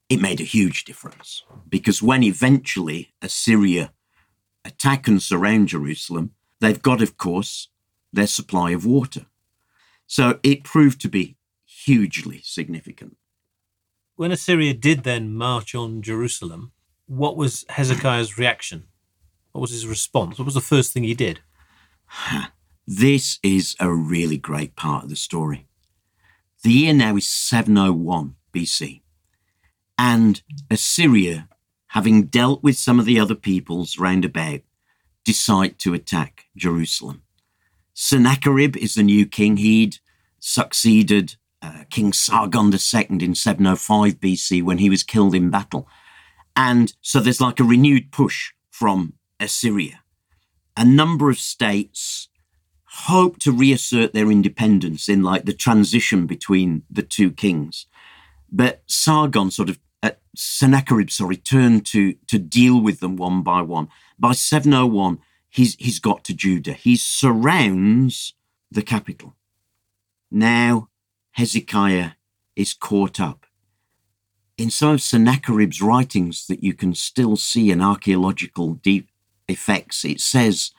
It 0.09 0.19
made 0.19 0.41
a 0.41 0.43
huge 0.43 0.83
difference 0.83 1.43
because 1.69 2.03
when 2.03 2.21
eventually 2.21 3.13
Assyria 3.21 3.93
attack 4.65 5.07
and 5.07 5.23
surround 5.23 5.69
Jerusalem, 5.69 6.31
they've 6.59 6.81
got, 6.81 7.01
of 7.01 7.15
course, 7.17 7.69
their 8.11 8.27
supply 8.27 8.71
of 8.71 8.85
water. 8.85 9.27
So 10.05 10.39
it 10.43 10.65
proved 10.65 10.99
to 11.01 11.07
be 11.07 11.37
hugely 11.63 12.41
significant. 12.43 13.15
When 14.17 14.33
Assyria 14.33 14.73
did 14.73 15.03
then 15.03 15.33
march 15.33 15.73
on 15.73 16.01
Jerusalem, 16.01 16.73
what 17.07 17.37
was 17.37 17.63
Hezekiah's 17.69 18.37
reaction? 18.37 18.87
What 19.53 19.61
was 19.61 19.71
his 19.71 19.87
response? 19.87 20.37
What 20.37 20.45
was 20.45 20.55
the 20.55 20.61
first 20.61 20.91
thing 20.91 21.03
he 21.03 21.13
did? 21.13 21.39
This 22.87 23.39
is 23.41 23.75
a 23.79 23.91
really 23.91 24.37
great 24.37 24.75
part 24.75 25.03
of 25.03 25.09
the 25.09 25.15
story. 25.15 25.67
The 26.63 26.71
year 26.71 26.93
now 26.93 27.15
is 27.15 27.27
701 27.27 28.35
BC, 28.53 29.01
and 29.97 30.41
Assyria, 30.69 31.49
having 31.87 32.25
dealt 32.25 32.61
with 32.61 32.77
some 32.77 32.99
of 32.99 33.05
the 33.05 33.19
other 33.19 33.33
peoples 33.33 33.97
round 33.97 34.23
about, 34.23 34.61
decide 35.23 35.79
to 35.79 35.95
attack 35.95 36.45
Jerusalem. 36.55 37.23
Sennacherib 37.95 38.77
is 38.77 38.93
the 38.93 39.03
new 39.03 39.25
king. 39.25 39.57
He'd 39.57 39.97
succeeded 40.39 41.37
uh, 41.63 41.85
King 41.89 42.13
Sargon 42.13 42.71
II 42.71 43.05
in 43.09 43.33
705 43.33 44.19
BC 44.19 44.61
when 44.61 44.77
he 44.77 44.91
was 44.91 45.01
killed 45.01 45.33
in 45.33 45.49
battle. 45.49 45.87
And 46.55 46.93
so 47.01 47.19
there's 47.19 47.41
like 47.41 47.59
a 47.59 47.63
renewed 47.63 48.11
push 48.11 48.53
from 48.69 49.13
Assyria. 49.39 50.01
A 50.77 50.85
number 50.85 51.29
of 51.29 51.37
states 51.37 52.27
hope 53.03 53.39
to 53.39 53.51
reassert 53.51 54.13
their 54.13 54.31
independence 54.31 55.09
in 55.09 55.21
like 55.21 55.45
the 55.45 55.53
transition 55.53 56.25
between 56.25 56.83
the 56.89 57.01
two 57.01 57.31
kings. 57.31 57.87
But 58.51 58.83
Sargon 58.87 59.51
sort 59.51 59.69
of, 59.69 59.79
uh, 60.01 60.11
Sennacherib, 60.35 61.09
sorry, 61.09 61.37
turned 61.37 61.85
to, 61.87 62.13
to 62.27 62.39
deal 62.39 62.79
with 62.79 62.99
them 62.99 63.15
one 63.17 63.41
by 63.41 63.61
one. 63.61 63.89
By 64.17 64.31
701, 64.31 65.19
he's, 65.49 65.75
he's 65.75 65.99
got 65.99 66.23
to 66.25 66.33
Judah. 66.33 66.73
He 66.73 66.95
surrounds 66.95 68.33
the 68.71 68.81
capital. 68.81 69.35
Now 70.31 70.89
Hezekiah 71.31 72.11
is 72.55 72.73
caught 72.73 73.19
up. 73.19 73.45
In 74.57 74.69
some 74.69 74.91
of 74.91 75.01
Sennacherib's 75.01 75.81
writings 75.81 76.47
that 76.47 76.63
you 76.63 76.73
can 76.73 76.93
still 76.95 77.35
see 77.35 77.71
in 77.71 77.81
archaeological 77.81 78.75
deep 78.75 79.09
effects, 79.47 80.05
it 80.05 80.19
says, 80.19 80.71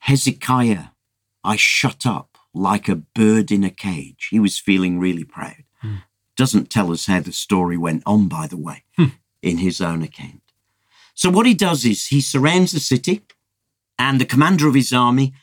Hezekiah, 0.00 0.86
I 1.44 1.56
shut 1.56 2.06
up 2.06 2.38
like 2.52 2.88
a 2.88 2.96
bird 2.96 3.50
in 3.50 3.64
a 3.64 3.70
cage. 3.70 4.28
He 4.30 4.40
was 4.40 4.58
feeling 4.58 4.98
really 4.98 5.24
proud. 5.24 5.64
Doesn't 6.36 6.70
tell 6.70 6.90
us 6.92 7.06
how 7.06 7.20
the 7.20 7.32
story 7.32 7.76
went 7.76 8.02
on, 8.06 8.28
by 8.28 8.46
the 8.46 8.56
way, 8.56 8.84
in 9.42 9.58
his 9.58 9.80
own 9.80 10.02
account. 10.02 10.42
So, 11.14 11.28
what 11.28 11.46
he 11.46 11.54
does 11.54 11.84
is 11.84 12.06
he 12.06 12.20
surrounds 12.20 12.72
the 12.72 12.80
city, 12.80 13.22
and 13.98 14.20
the 14.20 14.24
commander 14.24 14.66
of 14.66 14.74
his 14.74 14.92
army 14.92 15.34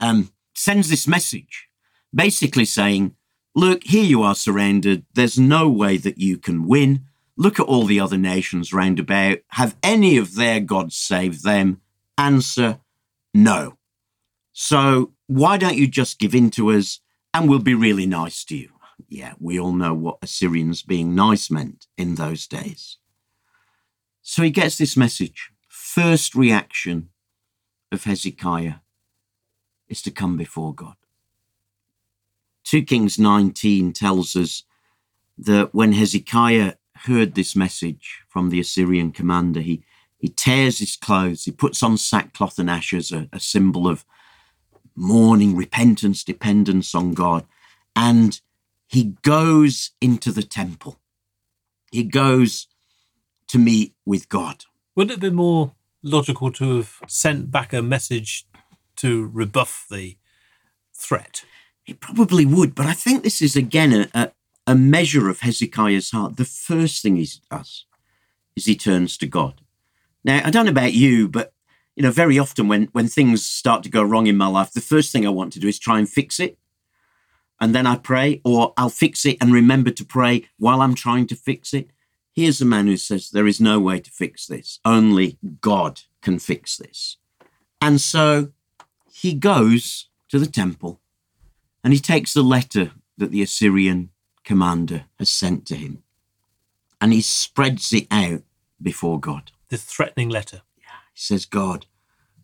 um, 0.00 0.32
sends 0.54 0.88
this 0.88 1.06
message 1.06 1.68
basically 2.14 2.64
saying, 2.64 3.14
Look, 3.54 3.84
here 3.84 4.04
you 4.04 4.22
are 4.22 4.34
surrounded. 4.34 5.06
There's 5.14 5.38
no 5.38 5.68
way 5.68 5.96
that 5.98 6.18
you 6.18 6.36
can 6.36 6.66
win. 6.66 7.04
Look 7.38 7.58
at 7.58 7.66
all 7.66 7.84
the 7.84 8.00
other 8.00 8.18
nations 8.18 8.72
round 8.72 8.98
about. 8.98 9.38
Have 9.52 9.76
any 9.82 10.16
of 10.16 10.34
their 10.34 10.60
gods 10.60 10.96
saved 10.96 11.42
them? 11.42 11.80
Answer 12.18 12.80
no. 13.34 13.76
So 14.52 15.12
why 15.26 15.58
don't 15.58 15.76
you 15.76 15.86
just 15.86 16.18
give 16.18 16.34
in 16.34 16.50
to 16.52 16.70
us 16.70 17.00
and 17.34 17.48
we'll 17.48 17.58
be 17.58 17.74
really 17.74 18.06
nice 18.06 18.44
to 18.46 18.56
you? 18.56 18.70
Yeah, 19.08 19.34
we 19.38 19.60
all 19.60 19.72
know 19.72 19.94
what 19.94 20.18
Assyrians 20.22 20.82
being 20.82 21.14
nice 21.14 21.50
meant 21.50 21.86
in 21.98 22.14
those 22.14 22.46
days. 22.46 22.98
So 24.22 24.42
he 24.42 24.50
gets 24.50 24.78
this 24.78 24.96
message. 24.96 25.50
First 25.68 26.34
reaction 26.34 27.10
of 27.92 28.04
Hezekiah 28.04 28.76
is 29.88 30.02
to 30.02 30.10
come 30.10 30.36
before 30.36 30.74
God. 30.74 30.96
2 32.64 32.82
Kings 32.82 33.18
19 33.18 33.92
tells 33.92 34.34
us 34.34 34.64
that 35.38 35.74
when 35.74 35.92
Hezekiah 35.92 36.74
heard 37.04 37.34
this 37.34 37.54
message 37.54 38.22
from 38.28 38.48
the 38.48 38.58
Assyrian 38.58 39.12
commander, 39.12 39.60
he, 39.60 39.84
he 40.18 40.28
tears 40.28 40.78
his 40.78 40.96
clothes, 40.96 41.44
he 41.44 41.52
puts 41.52 41.82
on 41.82 41.98
sackcloth 41.98 42.58
and 42.58 42.70
ashes, 42.70 43.12
a, 43.12 43.28
a 43.32 43.40
symbol 43.40 43.86
of 43.86 44.04
mourning, 44.94 45.54
repentance, 45.54 46.24
dependence 46.24 46.94
on 46.94 47.12
God, 47.12 47.44
and 47.94 48.40
he 48.86 49.16
goes 49.22 49.90
into 50.00 50.32
the 50.32 50.42
temple. 50.42 50.98
He 51.92 52.02
goes 52.02 52.68
to 53.48 53.58
meet 53.58 53.94
with 54.04 54.28
God. 54.28 54.64
Wouldn't 54.94 55.12
it 55.12 55.14
have 55.14 55.20
been 55.20 55.34
more 55.34 55.72
logical 56.02 56.50
to 56.52 56.78
have 56.78 56.98
sent 57.06 57.50
back 57.50 57.72
a 57.72 57.82
message 57.82 58.46
to 58.96 59.26
rebuff 59.32 59.86
the 59.90 60.16
threat? 60.94 61.44
It 61.86 62.00
probably 62.00 62.46
would, 62.46 62.74
but 62.74 62.86
I 62.86 62.94
think 62.94 63.22
this 63.22 63.42
is 63.42 63.54
again 63.54 63.92
a, 63.92 64.08
a, 64.14 64.32
a 64.66 64.74
measure 64.74 65.28
of 65.28 65.40
Hezekiah's 65.40 66.10
heart. 66.10 66.36
The 66.36 66.44
first 66.44 67.02
thing 67.02 67.16
he 67.16 67.28
does 67.50 67.84
is 68.56 68.64
he 68.64 68.74
turns 68.74 69.16
to 69.18 69.26
God. 69.26 69.60
Now, 70.26 70.42
I 70.44 70.50
don't 70.50 70.64
know 70.64 70.72
about 70.72 70.92
you, 70.92 71.28
but 71.28 71.52
you 71.94 72.02
know, 72.02 72.10
very 72.10 72.36
often 72.36 72.66
when 72.66 72.86
when 72.86 73.06
things 73.06 73.46
start 73.46 73.84
to 73.84 73.88
go 73.88 74.02
wrong 74.02 74.26
in 74.26 74.36
my 74.36 74.48
life, 74.48 74.72
the 74.72 74.80
first 74.80 75.12
thing 75.12 75.24
I 75.24 75.30
want 75.30 75.52
to 75.52 75.60
do 75.60 75.68
is 75.68 75.78
try 75.78 75.98
and 76.00 76.08
fix 76.08 76.40
it. 76.40 76.58
And 77.60 77.74
then 77.74 77.86
I 77.86 77.96
pray, 77.96 78.42
or 78.44 78.74
I'll 78.76 78.90
fix 78.90 79.24
it 79.24 79.38
and 79.40 79.52
remember 79.52 79.90
to 79.92 80.04
pray 80.04 80.48
while 80.58 80.82
I'm 80.82 80.96
trying 80.96 81.28
to 81.28 81.36
fix 81.36 81.72
it. 81.72 81.90
Here's 82.32 82.60
a 82.60 82.66
man 82.66 82.88
who 82.88 82.96
says, 82.96 83.30
There 83.30 83.46
is 83.46 83.60
no 83.60 83.78
way 83.78 84.00
to 84.00 84.10
fix 84.10 84.46
this. 84.46 84.80
Only 84.84 85.38
God 85.60 86.02
can 86.20 86.40
fix 86.40 86.76
this. 86.76 87.18
And 87.80 88.00
so 88.00 88.52
he 89.10 89.32
goes 89.32 90.08
to 90.28 90.40
the 90.40 90.46
temple 90.46 91.00
and 91.84 91.92
he 91.92 92.00
takes 92.00 92.34
the 92.34 92.42
letter 92.42 92.90
that 93.16 93.30
the 93.30 93.42
Assyrian 93.42 94.10
commander 94.44 95.04
has 95.20 95.32
sent 95.32 95.66
to 95.66 95.76
him 95.76 96.02
and 97.00 97.12
he 97.12 97.22
spreads 97.22 97.92
it 97.92 98.08
out 98.10 98.42
before 98.82 99.20
God. 99.20 99.52
The 99.68 99.76
threatening 99.76 100.28
letter. 100.28 100.62
Yeah. 100.78 100.84
He 101.12 101.20
says, 101.20 101.44
God, 101.44 101.86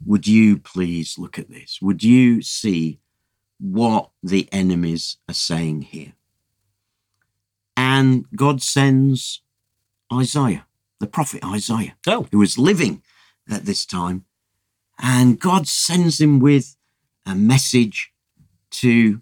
would 0.05 0.27
you 0.27 0.59
please 0.59 1.19
look 1.19 1.39
at 1.39 1.51
this? 1.51 1.81
Would 1.81 2.03
you 2.03 2.43
see 2.43 2.99
what 3.59 4.11
the 4.23 4.49
enemies 4.53 5.19
are 5.29 5.35
saying 5.35 5.83
here? 5.83 6.15
And 7.77 8.27
God 8.35 8.63
sends 8.63 9.43
Isaiah, 10.13 10.67
the 10.99 11.07
prophet 11.07 11.45
Isaiah, 11.45 11.95
Oh, 12.07 12.27
who 12.33 12.39
was 12.39 12.59
living 12.59 13.03
at 13.51 13.65
this 13.65 13.87
time. 13.87 14.25
And 14.99 15.41
God 15.41 15.67
sends 15.67 16.21
him 16.21 16.39
with 16.41 16.77
a 17.25 17.35
message 17.35 18.13
to 18.71 19.21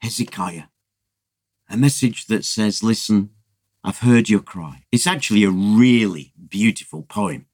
Hezekiah, 0.00 0.64
a 1.68 1.76
message 1.76 2.26
that 2.26 2.44
says, 2.44 2.82
Listen, 2.82 3.30
I've 3.82 3.98
heard 3.98 4.28
your 4.28 4.40
cry. 4.40 4.84
It's 4.92 5.06
actually 5.06 5.44
a 5.44 5.50
really 5.50 6.32
beautiful 6.48 7.02
poem 7.02 7.46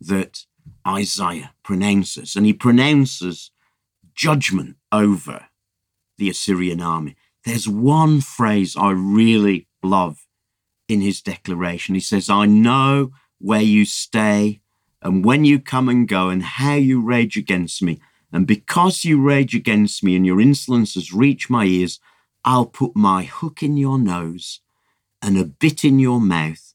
that 0.00 0.44
Isaiah 0.86 1.54
pronounces, 1.62 2.34
and 2.36 2.44
he 2.46 2.52
pronounces 2.52 3.50
judgment 4.14 4.76
over 4.90 5.46
the 6.16 6.28
Assyrian 6.28 6.80
army. 6.80 7.16
There's 7.44 7.68
one 7.68 8.20
phrase 8.20 8.76
I 8.76 8.90
really 8.90 9.68
love 9.82 10.26
in 10.88 11.00
his 11.00 11.22
declaration. 11.22 11.94
He 11.94 12.00
says, 12.00 12.28
I 12.28 12.46
know 12.46 13.12
where 13.38 13.62
you 13.62 13.84
stay 13.84 14.60
and 15.00 15.24
when 15.24 15.44
you 15.44 15.60
come 15.60 15.88
and 15.88 16.08
go 16.08 16.28
and 16.28 16.42
how 16.42 16.74
you 16.74 17.00
rage 17.00 17.36
against 17.36 17.82
me. 17.82 18.00
And 18.32 18.46
because 18.46 19.04
you 19.04 19.22
rage 19.22 19.54
against 19.54 20.02
me 20.02 20.16
and 20.16 20.26
your 20.26 20.40
insolence 20.40 20.94
has 20.94 21.12
reached 21.12 21.48
my 21.48 21.64
ears, 21.64 22.00
I'll 22.44 22.66
put 22.66 22.96
my 22.96 23.24
hook 23.24 23.62
in 23.62 23.76
your 23.76 23.98
nose 23.98 24.60
and 25.22 25.36
a 25.36 25.44
bit 25.44 25.84
in 25.84 25.98
your 25.98 26.20
mouth, 26.20 26.74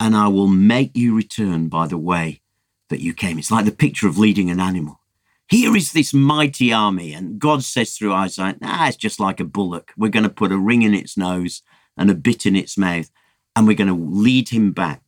and 0.00 0.16
I 0.16 0.28
will 0.28 0.48
make 0.48 0.96
you 0.96 1.14
return 1.14 1.68
by 1.68 1.86
the 1.86 1.98
way 1.98 2.40
that 2.88 3.00
you 3.00 3.14
came. 3.14 3.38
It's 3.38 3.50
like 3.50 3.64
the 3.64 3.72
picture 3.72 4.08
of 4.08 4.18
leading 4.18 4.50
an 4.50 4.60
animal. 4.60 5.00
Here 5.48 5.76
is 5.76 5.92
this 5.92 6.14
mighty 6.14 6.72
army, 6.72 7.12
and 7.12 7.38
God 7.38 7.62
says 7.62 7.96
through 7.96 8.12
Isaiah, 8.12 8.56
ah, 8.62 8.88
it's 8.88 8.96
just 8.96 9.20
like 9.20 9.38
a 9.38 9.44
bullock. 9.44 9.92
We're 9.96 10.08
going 10.08 10.22
to 10.22 10.30
put 10.30 10.52
a 10.52 10.58
ring 10.58 10.82
in 10.82 10.94
its 10.94 11.16
nose 11.16 11.62
and 11.96 12.10
a 12.10 12.14
bit 12.14 12.46
in 12.46 12.56
its 12.56 12.78
mouth, 12.78 13.10
and 13.54 13.66
we're 13.66 13.76
going 13.76 13.88
to 13.88 13.94
lead 13.94 14.48
him 14.48 14.72
back 14.72 15.02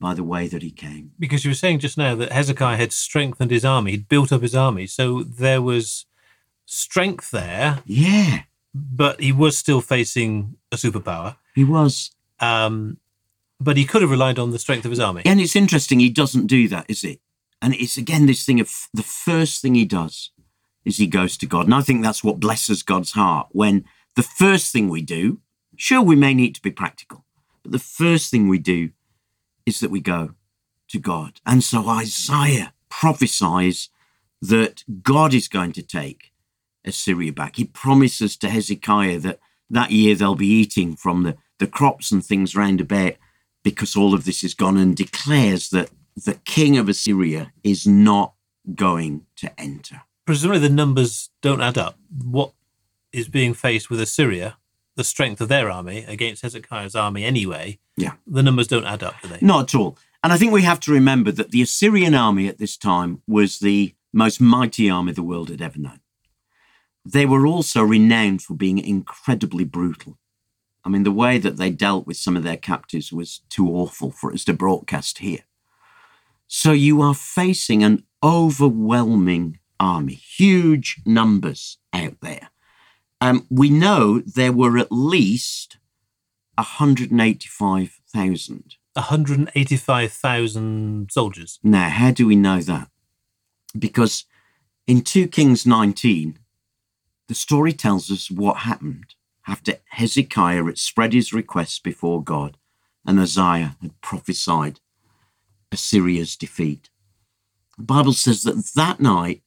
by 0.00 0.14
the 0.14 0.24
way 0.24 0.46
that 0.46 0.62
he 0.62 0.70
came. 0.70 1.10
Because 1.18 1.44
you 1.44 1.50
were 1.50 1.56
saying 1.56 1.80
just 1.80 1.98
now 1.98 2.14
that 2.14 2.32
Hezekiah 2.32 2.76
had 2.76 2.92
strengthened 2.92 3.50
his 3.50 3.64
army, 3.64 3.92
he'd 3.92 4.08
built 4.08 4.32
up 4.32 4.42
his 4.42 4.54
army. 4.54 4.86
So 4.86 5.22
there 5.22 5.60
was 5.60 6.06
strength 6.64 7.30
there. 7.30 7.82
Yeah. 7.84 8.42
But 8.74 9.20
he 9.20 9.32
was 9.32 9.58
still 9.58 9.80
facing 9.80 10.56
a 10.70 10.76
superpower. 10.76 11.36
He 11.58 11.64
was. 11.64 12.12
Um, 12.40 12.98
but 13.58 13.76
he 13.76 13.84
could 13.84 14.02
have 14.02 14.12
relied 14.12 14.38
on 14.38 14.52
the 14.52 14.58
strength 14.58 14.84
of 14.84 14.92
his 14.92 15.00
army. 15.00 15.22
And 15.24 15.40
it's 15.40 15.56
interesting, 15.56 15.98
he 15.98 16.08
doesn't 16.08 16.46
do 16.46 16.68
that, 16.68 16.86
is 16.88 17.02
it? 17.02 17.20
And 17.60 17.74
it's 17.74 17.96
again 17.96 18.26
this 18.26 18.44
thing 18.44 18.60
of 18.60 18.88
the 18.94 19.02
first 19.02 19.60
thing 19.60 19.74
he 19.74 19.84
does 19.84 20.30
is 20.84 20.98
he 20.98 21.08
goes 21.08 21.36
to 21.38 21.46
God. 21.46 21.64
And 21.64 21.74
I 21.74 21.80
think 21.80 22.02
that's 22.02 22.22
what 22.22 22.38
blesses 22.38 22.84
God's 22.84 23.12
heart 23.12 23.48
when 23.50 23.84
the 24.14 24.22
first 24.22 24.72
thing 24.72 24.88
we 24.88 25.02
do, 25.02 25.40
sure, 25.76 26.00
we 26.00 26.14
may 26.14 26.32
need 26.32 26.54
to 26.54 26.62
be 26.62 26.70
practical, 26.70 27.24
but 27.64 27.72
the 27.72 27.80
first 27.80 28.30
thing 28.30 28.46
we 28.46 28.58
do 28.58 28.90
is 29.66 29.80
that 29.80 29.90
we 29.90 30.00
go 30.00 30.34
to 30.88 30.98
God. 31.00 31.40
And 31.44 31.64
so 31.64 31.88
Isaiah 31.88 32.72
prophesies 32.88 33.88
that 34.40 34.84
God 35.02 35.34
is 35.34 35.48
going 35.48 35.72
to 35.72 35.82
take 35.82 36.32
Assyria 36.84 37.32
back. 37.32 37.56
He 37.56 37.64
promises 37.64 38.36
to 38.36 38.48
Hezekiah 38.48 39.18
that 39.18 39.40
that 39.68 39.90
year 39.90 40.14
they'll 40.14 40.34
be 40.34 40.46
eating 40.46 40.96
from 40.96 41.24
the, 41.24 41.36
the 41.58 41.66
crops 41.66 42.10
and 42.12 42.24
things 42.24 42.54
round 42.56 42.80
about 42.80 43.14
because 43.64 43.96
all 43.96 44.14
of 44.14 44.24
this 44.24 44.42
is 44.44 44.54
gone 44.54 44.76
and 44.76 44.96
declares 44.96 45.70
that 45.70 45.90
the 46.16 46.34
king 46.44 46.76
of 46.76 46.88
Assyria 46.88 47.52
is 47.62 47.86
not 47.86 48.34
going 48.74 49.26
to 49.36 49.60
enter. 49.60 50.02
Presumably 50.26 50.60
the 50.60 50.68
numbers 50.74 51.30
don't 51.42 51.60
add 51.60 51.78
up. 51.78 51.98
What 52.10 52.52
is 53.12 53.28
being 53.28 53.54
faced 53.54 53.88
with 53.90 54.00
Assyria, 54.00 54.58
the 54.96 55.04
strength 55.04 55.40
of 55.40 55.48
their 55.48 55.70
army 55.70 56.04
against 56.06 56.42
Hezekiah's 56.42 56.94
army 56.94 57.24
anyway, 57.24 57.78
Yeah. 57.96 58.12
the 58.26 58.42
numbers 58.42 58.66
don't 58.68 58.84
add 58.84 59.02
up, 59.02 59.14
do 59.22 59.28
they? 59.28 59.38
Not 59.40 59.74
at 59.74 59.78
all. 59.78 59.96
And 60.22 60.32
I 60.32 60.36
think 60.36 60.52
we 60.52 60.62
have 60.62 60.80
to 60.80 60.92
remember 60.92 61.30
that 61.32 61.50
the 61.52 61.62
Assyrian 61.62 62.14
army 62.14 62.48
at 62.48 62.58
this 62.58 62.76
time 62.76 63.22
was 63.26 63.60
the 63.60 63.94
most 64.12 64.40
mighty 64.40 64.90
army 64.90 65.12
the 65.12 65.22
world 65.22 65.48
had 65.48 65.62
ever 65.62 65.78
known. 65.78 66.00
They 67.04 67.24
were 67.24 67.46
also 67.46 67.82
renowned 67.82 68.42
for 68.42 68.54
being 68.54 68.78
incredibly 68.78 69.64
brutal. 69.64 70.18
I 70.88 70.90
mean, 70.90 71.02
the 71.02 71.12
way 71.12 71.36
that 71.36 71.58
they 71.58 71.68
dealt 71.68 72.06
with 72.06 72.16
some 72.16 72.34
of 72.34 72.44
their 72.44 72.56
captives 72.56 73.12
was 73.12 73.42
too 73.50 73.68
awful 73.68 74.10
for 74.10 74.32
us 74.32 74.42
to 74.44 74.54
broadcast 74.54 75.18
here. 75.18 75.40
So 76.46 76.72
you 76.72 77.02
are 77.02 77.12
facing 77.12 77.84
an 77.84 78.04
overwhelming 78.22 79.58
army, 79.78 80.14
huge 80.14 81.02
numbers 81.04 81.76
out 81.92 82.22
there. 82.22 82.48
Um, 83.20 83.46
we 83.50 83.68
know 83.68 84.20
there 84.20 84.50
were 84.50 84.78
at 84.78 84.90
least 84.90 85.76
185,000 86.54 88.76
185,000 88.94 91.12
soldiers. 91.12 91.58
Now, 91.62 91.90
how 91.90 92.12
do 92.12 92.26
we 92.26 92.34
know 92.34 92.62
that? 92.62 92.88
Because 93.78 94.24
in 94.86 95.02
2 95.02 95.28
Kings 95.28 95.66
19, 95.66 96.38
the 97.26 97.34
story 97.34 97.74
tells 97.74 98.10
us 98.10 98.30
what 98.30 98.60
happened 98.60 99.16
after 99.48 99.76
Hezekiah 99.92 100.64
had 100.64 100.78
spread 100.78 101.14
his 101.14 101.32
requests 101.32 101.78
before 101.78 102.22
God 102.22 102.58
and 103.06 103.18
Isaiah 103.18 103.76
had 103.80 103.98
prophesied 104.02 104.80
Assyria's 105.72 106.36
defeat. 106.36 106.90
The 107.78 107.84
Bible 107.84 108.12
says 108.12 108.42
that 108.42 108.72
that 108.76 109.00
night 109.00 109.42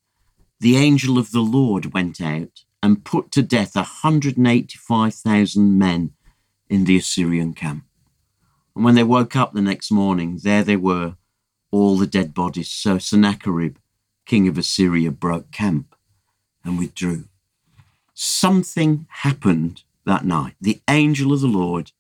the 0.59 0.75
angel 0.75 1.19
of 1.19 1.31
the 1.31 1.41
Lord 1.41 1.93
went 1.93 2.19
out 2.19 2.63
and 2.81 3.05
put 3.05 3.31
to 3.31 3.43
death 3.43 3.75
185,000 3.75 5.77
men 5.77 6.13
in 6.67 6.85
the 6.85 6.97
Assyrian 6.97 7.53
camp. 7.53 7.83
And 8.75 8.83
when 8.83 8.95
they 8.95 9.03
woke 9.03 9.35
up 9.35 9.53
the 9.53 9.61
next 9.61 9.91
morning, 9.91 10.39
there 10.41 10.63
they 10.63 10.77
were, 10.77 11.15
all 11.71 11.97
the 11.97 12.07
dead 12.07 12.33
bodies. 12.33 12.71
So 12.71 12.97
Sennacherib, 12.97 13.75
king 14.25 14.47
of 14.47 14.57
Assyria, 14.57 15.11
broke 15.11 15.51
camp 15.51 15.95
and 16.63 16.79
withdrew. 16.79 17.25
Something 18.13 19.07
happened 19.09 19.83
that 20.05 20.25
night. 20.25 20.55
The 20.59 20.81
angel 20.89 21.33
of 21.33 21.41
the 21.41 21.47
Lord 21.47 21.91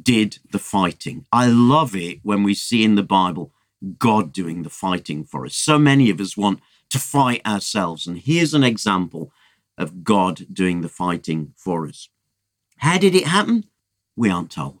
did 0.00 0.38
the 0.50 0.58
fighting. 0.58 1.26
I 1.32 1.46
love 1.46 1.94
it 1.94 2.20
when 2.22 2.42
we 2.42 2.54
see 2.54 2.84
in 2.84 2.94
the 2.94 3.02
Bible 3.02 3.52
God 3.98 4.32
doing 4.32 4.62
the 4.62 4.70
fighting 4.70 5.24
for 5.24 5.44
us. 5.44 5.54
So 5.54 5.78
many 5.78 6.10
of 6.10 6.20
us 6.20 6.36
want 6.36 6.60
to 6.90 6.98
fight 6.98 7.46
ourselves. 7.46 8.06
And 8.06 8.18
here's 8.18 8.54
an 8.54 8.64
example 8.64 9.32
of 9.76 10.04
God 10.04 10.46
doing 10.52 10.80
the 10.80 10.88
fighting 10.88 11.52
for 11.56 11.86
us. 11.86 12.08
How 12.78 12.98
did 12.98 13.14
it 13.14 13.26
happen? 13.26 13.64
We 14.16 14.30
aren't 14.30 14.52
told. 14.52 14.80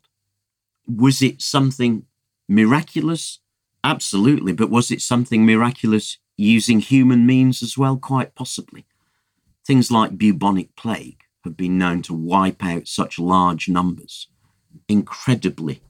Was 0.86 1.22
it 1.22 1.42
something 1.42 2.06
miraculous? 2.48 3.40
Absolutely. 3.82 4.52
But 4.52 4.70
was 4.70 4.90
it 4.90 5.00
something 5.00 5.44
miraculous 5.44 6.18
using 6.36 6.80
human 6.80 7.26
means 7.26 7.62
as 7.62 7.76
well? 7.76 7.96
Quite 7.96 8.34
possibly. 8.34 8.86
Things 9.66 9.90
like 9.90 10.18
bubonic 10.18 10.76
plague 10.76 11.23
have 11.44 11.56
been 11.56 11.78
known 11.78 12.02
to 12.02 12.14
wipe 12.14 12.64
out 12.64 12.88
such 12.88 13.18
large 13.18 13.68
numbers 13.68 14.28
incredibly 14.88 15.82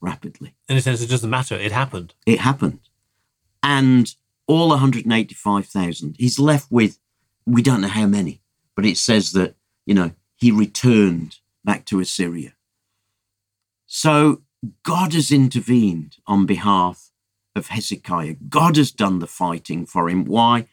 rapidly. 0.00 0.54
In 0.68 0.76
a 0.76 0.80
sense, 0.80 1.02
it 1.02 1.10
doesn't 1.10 1.30
matter. 1.30 1.56
It 1.56 1.72
happened. 1.72 2.14
It 2.26 2.40
happened. 2.40 2.80
And 3.62 4.14
all 4.46 4.68
185,000, 4.68 6.16
he's 6.18 6.38
left 6.38 6.70
with, 6.70 6.98
we 7.46 7.62
don't 7.62 7.80
know 7.80 7.88
how 7.88 8.06
many, 8.06 8.40
but 8.76 8.86
it 8.86 8.96
says 8.96 9.32
that, 9.32 9.56
you 9.84 9.94
know, 9.94 10.12
he 10.36 10.50
returned 10.50 11.38
back 11.64 11.84
to 11.86 12.00
Assyria. 12.00 12.54
So 13.86 14.42
God 14.82 15.12
has 15.14 15.32
intervened 15.32 16.16
on 16.26 16.46
behalf 16.46 17.10
of 17.56 17.68
Hezekiah. 17.68 18.36
God 18.48 18.76
has 18.76 18.92
done 18.92 19.18
the 19.18 19.26
fighting 19.26 19.84
for 19.86 20.08
him. 20.08 20.24
Why? 20.24 20.66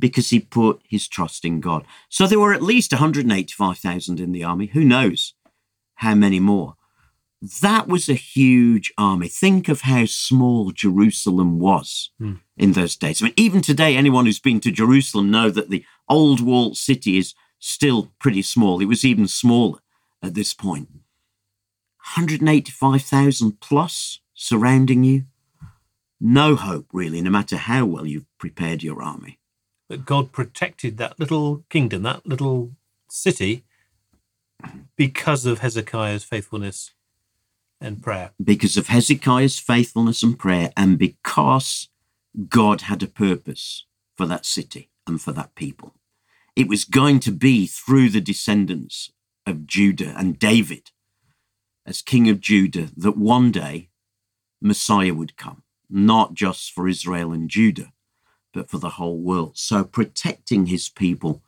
Because 0.00 0.30
he 0.30 0.38
put 0.40 0.80
his 0.88 1.08
trust 1.08 1.44
in 1.44 1.60
God. 1.60 1.84
So 2.08 2.26
there 2.26 2.38
were 2.38 2.54
at 2.54 2.62
least 2.62 2.92
185,000 2.92 4.20
in 4.20 4.32
the 4.32 4.44
army. 4.44 4.66
Who 4.66 4.84
knows 4.84 5.34
how 5.96 6.14
many 6.14 6.38
more? 6.38 6.74
That 7.62 7.86
was 7.88 8.08
a 8.08 8.14
huge 8.14 8.92
army. 8.98 9.28
Think 9.28 9.68
of 9.68 9.82
how 9.82 10.06
small 10.06 10.72
Jerusalem 10.72 11.58
was 11.58 12.10
Hmm. 12.18 12.34
in 12.56 12.72
those 12.72 12.96
days. 12.96 13.20
I 13.22 13.26
mean, 13.26 13.34
even 13.36 13.60
today, 13.60 13.96
anyone 13.96 14.26
who's 14.26 14.40
been 14.40 14.60
to 14.60 14.70
Jerusalem 14.72 15.30
know 15.30 15.50
that 15.50 15.70
the 15.70 15.84
old 16.08 16.40
walled 16.40 16.76
city 16.76 17.16
is 17.16 17.34
still 17.60 18.12
pretty 18.18 18.42
small. 18.42 18.80
It 18.80 18.86
was 18.86 19.04
even 19.04 19.28
smaller 19.28 19.78
at 20.22 20.34
this 20.34 20.52
point. 20.54 20.88
185,000 22.16 23.60
plus 23.60 24.20
surrounding 24.34 25.04
you. 25.04 25.24
No 26.20 26.56
hope, 26.56 26.86
really, 26.92 27.20
no 27.20 27.30
matter 27.30 27.56
how 27.56 27.84
well 27.84 28.06
you've 28.06 28.26
prepared 28.38 28.82
your 28.82 29.02
army. 29.02 29.37
That 29.88 30.04
God 30.04 30.32
protected 30.32 30.98
that 30.98 31.18
little 31.18 31.64
kingdom, 31.70 32.02
that 32.02 32.26
little 32.26 32.72
city, 33.08 33.64
because 34.96 35.46
of 35.46 35.60
Hezekiah's 35.60 36.24
faithfulness 36.24 36.92
and 37.80 38.02
prayer. 38.02 38.32
Because 38.42 38.76
of 38.76 38.88
Hezekiah's 38.88 39.58
faithfulness 39.58 40.22
and 40.22 40.38
prayer, 40.38 40.72
and 40.76 40.98
because 40.98 41.88
God 42.48 42.82
had 42.82 43.02
a 43.02 43.06
purpose 43.06 43.86
for 44.16 44.26
that 44.26 44.44
city 44.44 44.90
and 45.06 45.20
for 45.20 45.32
that 45.32 45.54
people. 45.54 45.94
It 46.54 46.68
was 46.68 46.84
going 46.84 47.20
to 47.20 47.30
be 47.30 47.66
through 47.66 48.10
the 48.10 48.20
descendants 48.20 49.12
of 49.46 49.66
Judah 49.66 50.14
and 50.16 50.38
David 50.38 50.90
as 51.86 52.02
king 52.02 52.28
of 52.28 52.40
Judah 52.40 52.88
that 52.96 53.16
one 53.16 53.50
day 53.50 53.88
Messiah 54.60 55.14
would 55.14 55.36
come, 55.36 55.62
not 55.88 56.34
just 56.34 56.72
for 56.72 56.86
Israel 56.86 57.32
and 57.32 57.48
Judah, 57.48 57.92
but 58.58 58.68
for 58.68 58.78
the 58.78 58.96
whole 58.98 59.16
world. 59.16 59.56
So 59.56 59.84
protecting 59.84 60.66
his 60.66 60.88
people 60.88 61.42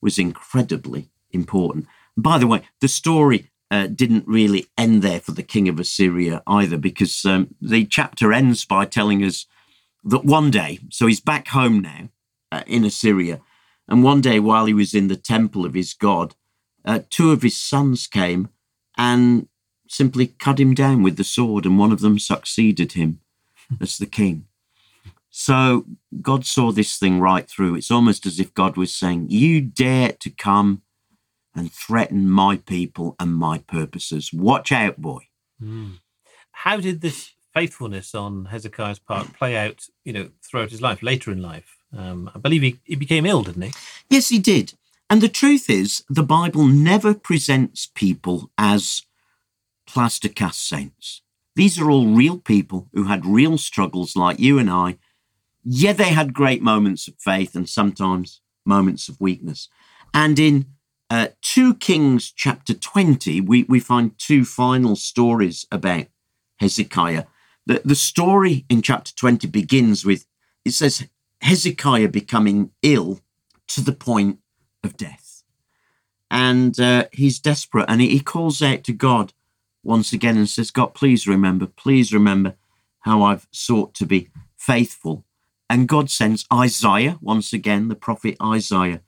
was 0.00 0.18
incredibly 0.18 1.10
important. 1.30 1.86
By 2.16 2.38
the 2.38 2.46
way, 2.46 2.62
the 2.80 2.88
story 2.88 3.50
uh, 3.70 3.86
didn't 3.86 4.26
really 4.26 4.66
end 4.78 5.02
there 5.02 5.20
for 5.20 5.32
the 5.32 5.42
king 5.42 5.68
of 5.68 5.78
Assyria 5.78 6.42
either, 6.46 6.78
because 6.78 7.24
um, 7.26 7.54
the 7.60 7.84
chapter 7.84 8.32
ends 8.32 8.64
by 8.64 8.86
telling 8.86 9.22
us 9.22 9.46
that 10.04 10.24
one 10.24 10.50
day, 10.50 10.78
so 10.90 11.06
he's 11.06 11.20
back 11.20 11.48
home 11.48 11.80
now 11.80 12.08
uh, 12.50 12.62
in 12.66 12.84
Assyria, 12.84 13.40
and 13.86 14.02
one 14.02 14.22
day 14.22 14.40
while 14.40 14.64
he 14.64 14.74
was 14.74 14.94
in 14.94 15.08
the 15.08 15.16
temple 15.16 15.66
of 15.66 15.74
his 15.74 15.92
god, 15.92 16.34
uh, 16.86 17.00
two 17.10 17.30
of 17.30 17.42
his 17.42 17.56
sons 17.56 18.06
came 18.06 18.48
and 18.96 19.48
simply 19.88 20.28
cut 20.28 20.58
him 20.58 20.72
down 20.72 21.02
with 21.02 21.16
the 21.16 21.24
sword, 21.24 21.66
and 21.66 21.78
one 21.78 21.92
of 21.92 22.00
them 22.00 22.18
succeeded 22.18 22.92
him 22.92 23.20
as 23.80 23.98
the 23.98 24.06
king. 24.06 24.46
So 25.36 25.84
God 26.22 26.46
saw 26.46 26.70
this 26.70 26.96
thing 26.96 27.18
right 27.18 27.50
through. 27.50 27.74
It's 27.74 27.90
almost 27.90 28.24
as 28.24 28.38
if 28.38 28.54
God 28.54 28.76
was 28.76 28.94
saying, 28.94 29.30
You 29.30 29.60
dare 29.60 30.12
to 30.12 30.30
come 30.30 30.82
and 31.56 31.72
threaten 31.72 32.30
my 32.30 32.58
people 32.58 33.16
and 33.18 33.34
my 33.34 33.58
purposes. 33.58 34.32
Watch 34.32 34.70
out, 34.70 34.98
boy. 35.02 35.26
Mm. 35.60 35.94
How 36.52 36.76
did 36.76 37.00
this 37.00 37.32
faithfulness 37.52 38.14
on 38.14 38.44
Hezekiah's 38.44 39.00
part 39.00 39.32
play 39.32 39.56
out, 39.56 39.86
you 40.04 40.12
know, 40.12 40.28
throughout 40.40 40.70
his 40.70 40.80
life, 40.80 41.02
later 41.02 41.32
in 41.32 41.42
life? 41.42 41.78
Um, 41.92 42.30
I 42.32 42.38
believe 42.38 42.62
he, 42.62 42.78
he 42.84 42.94
became 42.94 43.26
ill, 43.26 43.42
didn't 43.42 43.62
he? 43.62 43.72
Yes, 44.08 44.28
he 44.28 44.38
did. 44.38 44.74
And 45.10 45.20
the 45.20 45.28
truth 45.28 45.68
is, 45.68 46.04
the 46.08 46.22
Bible 46.22 46.64
never 46.64 47.12
presents 47.12 47.88
people 47.92 48.52
as 48.56 49.02
plaster 49.84 50.28
cast 50.28 50.64
saints. 50.64 51.22
These 51.56 51.80
are 51.80 51.90
all 51.90 52.06
real 52.06 52.38
people 52.38 52.88
who 52.94 53.04
had 53.04 53.26
real 53.26 53.58
struggles 53.58 54.14
like 54.14 54.38
you 54.38 54.60
and 54.60 54.70
I 54.70 54.98
yeah, 55.64 55.92
they 55.92 56.10
had 56.10 56.34
great 56.34 56.62
moments 56.62 57.08
of 57.08 57.14
faith 57.18 57.54
and 57.54 57.68
sometimes 57.68 58.40
moments 58.66 59.08
of 59.08 59.20
weakness. 59.20 59.68
And 60.12 60.38
in 60.38 60.66
uh, 61.10 61.28
2 61.42 61.76
Kings 61.76 62.30
chapter 62.30 62.74
20, 62.74 63.40
we, 63.40 63.64
we 63.64 63.80
find 63.80 64.18
two 64.18 64.44
final 64.44 64.96
stories 64.96 65.66
about 65.72 66.06
Hezekiah. 66.58 67.24
The, 67.66 67.80
the 67.84 67.94
story 67.94 68.66
in 68.68 68.82
chapter 68.82 69.12
20 69.14 69.46
begins 69.48 70.04
with 70.04 70.26
it 70.64 70.72
says 70.72 71.06
Hezekiah 71.42 72.08
becoming 72.08 72.70
ill 72.82 73.20
to 73.68 73.80
the 73.82 73.92
point 73.92 74.38
of 74.82 74.96
death. 74.96 75.42
And 76.30 76.78
uh, 76.80 77.06
he's 77.12 77.38
desperate 77.38 77.86
and 77.88 78.00
he, 78.00 78.08
he 78.08 78.20
calls 78.20 78.62
out 78.62 78.82
to 78.84 78.92
God 78.92 79.32
once 79.82 80.12
again 80.12 80.36
and 80.36 80.48
says, 80.48 80.70
God, 80.70 80.94
please 80.94 81.26
remember, 81.26 81.66
please 81.66 82.12
remember 82.12 82.54
how 83.00 83.22
I've 83.22 83.46
sought 83.50 83.94
to 83.94 84.06
be 84.06 84.30
faithful 84.56 85.24
and 85.74 85.88
God 85.88 86.08
sends 86.08 86.46
Isaiah, 86.52 87.18
once 87.20 87.52
again, 87.52 87.88
the 87.88 87.96
prophet 87.96 88.36
Isaiah, 88.40 89.00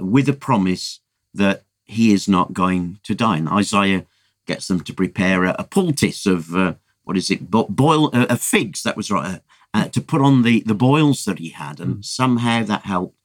with 0.00 0.30
a 0.30 0.32
promise 0.32 1.00
that 1.34 1.64
he 1.84 2.10
is 2.10 2.26
not 2.26 2.54
going 2.54 3.00
to 3.02 3.14
die. 3.14 3.36
And 3.36 3.50
Isaiah 3.50 4.06
gets 4.46 4.66
them 4.66 4.80
to 4.80 4.94
prepare 4.94 5.44
a, 5.44 5.54
a 5.58 5.64
poultice 5.64 6.24
of, 6.24 6.54
uh, 6.54 6.76
what 7.04 7.18
is 7.18 7.30
it, 7.30 7.50
Bo- 7.50 7.68
boil, 7.68 8.06
uh, 8.14 8.24
of 8.30 8.40
figs, 8.40 8.82
that 8.82 8.96
was 8.96 9.10
right, 9.10 9.34
uh, 9.34 9.38
uh, 9.74 9.88
to 9.88 10.00
put 10.00 10.22
on 10.22 10.42
the, 10.42 10.60
the 10.60 10.74
boils 10.74 11.26
that 11.26 11.38
he 11.38 11.50
had. 11.50 11.80
And 11.80 11.96
mm. 11.96 12.04
somehow 12.04 12.62
that 12.62 12.86
helped. 12.86 13.18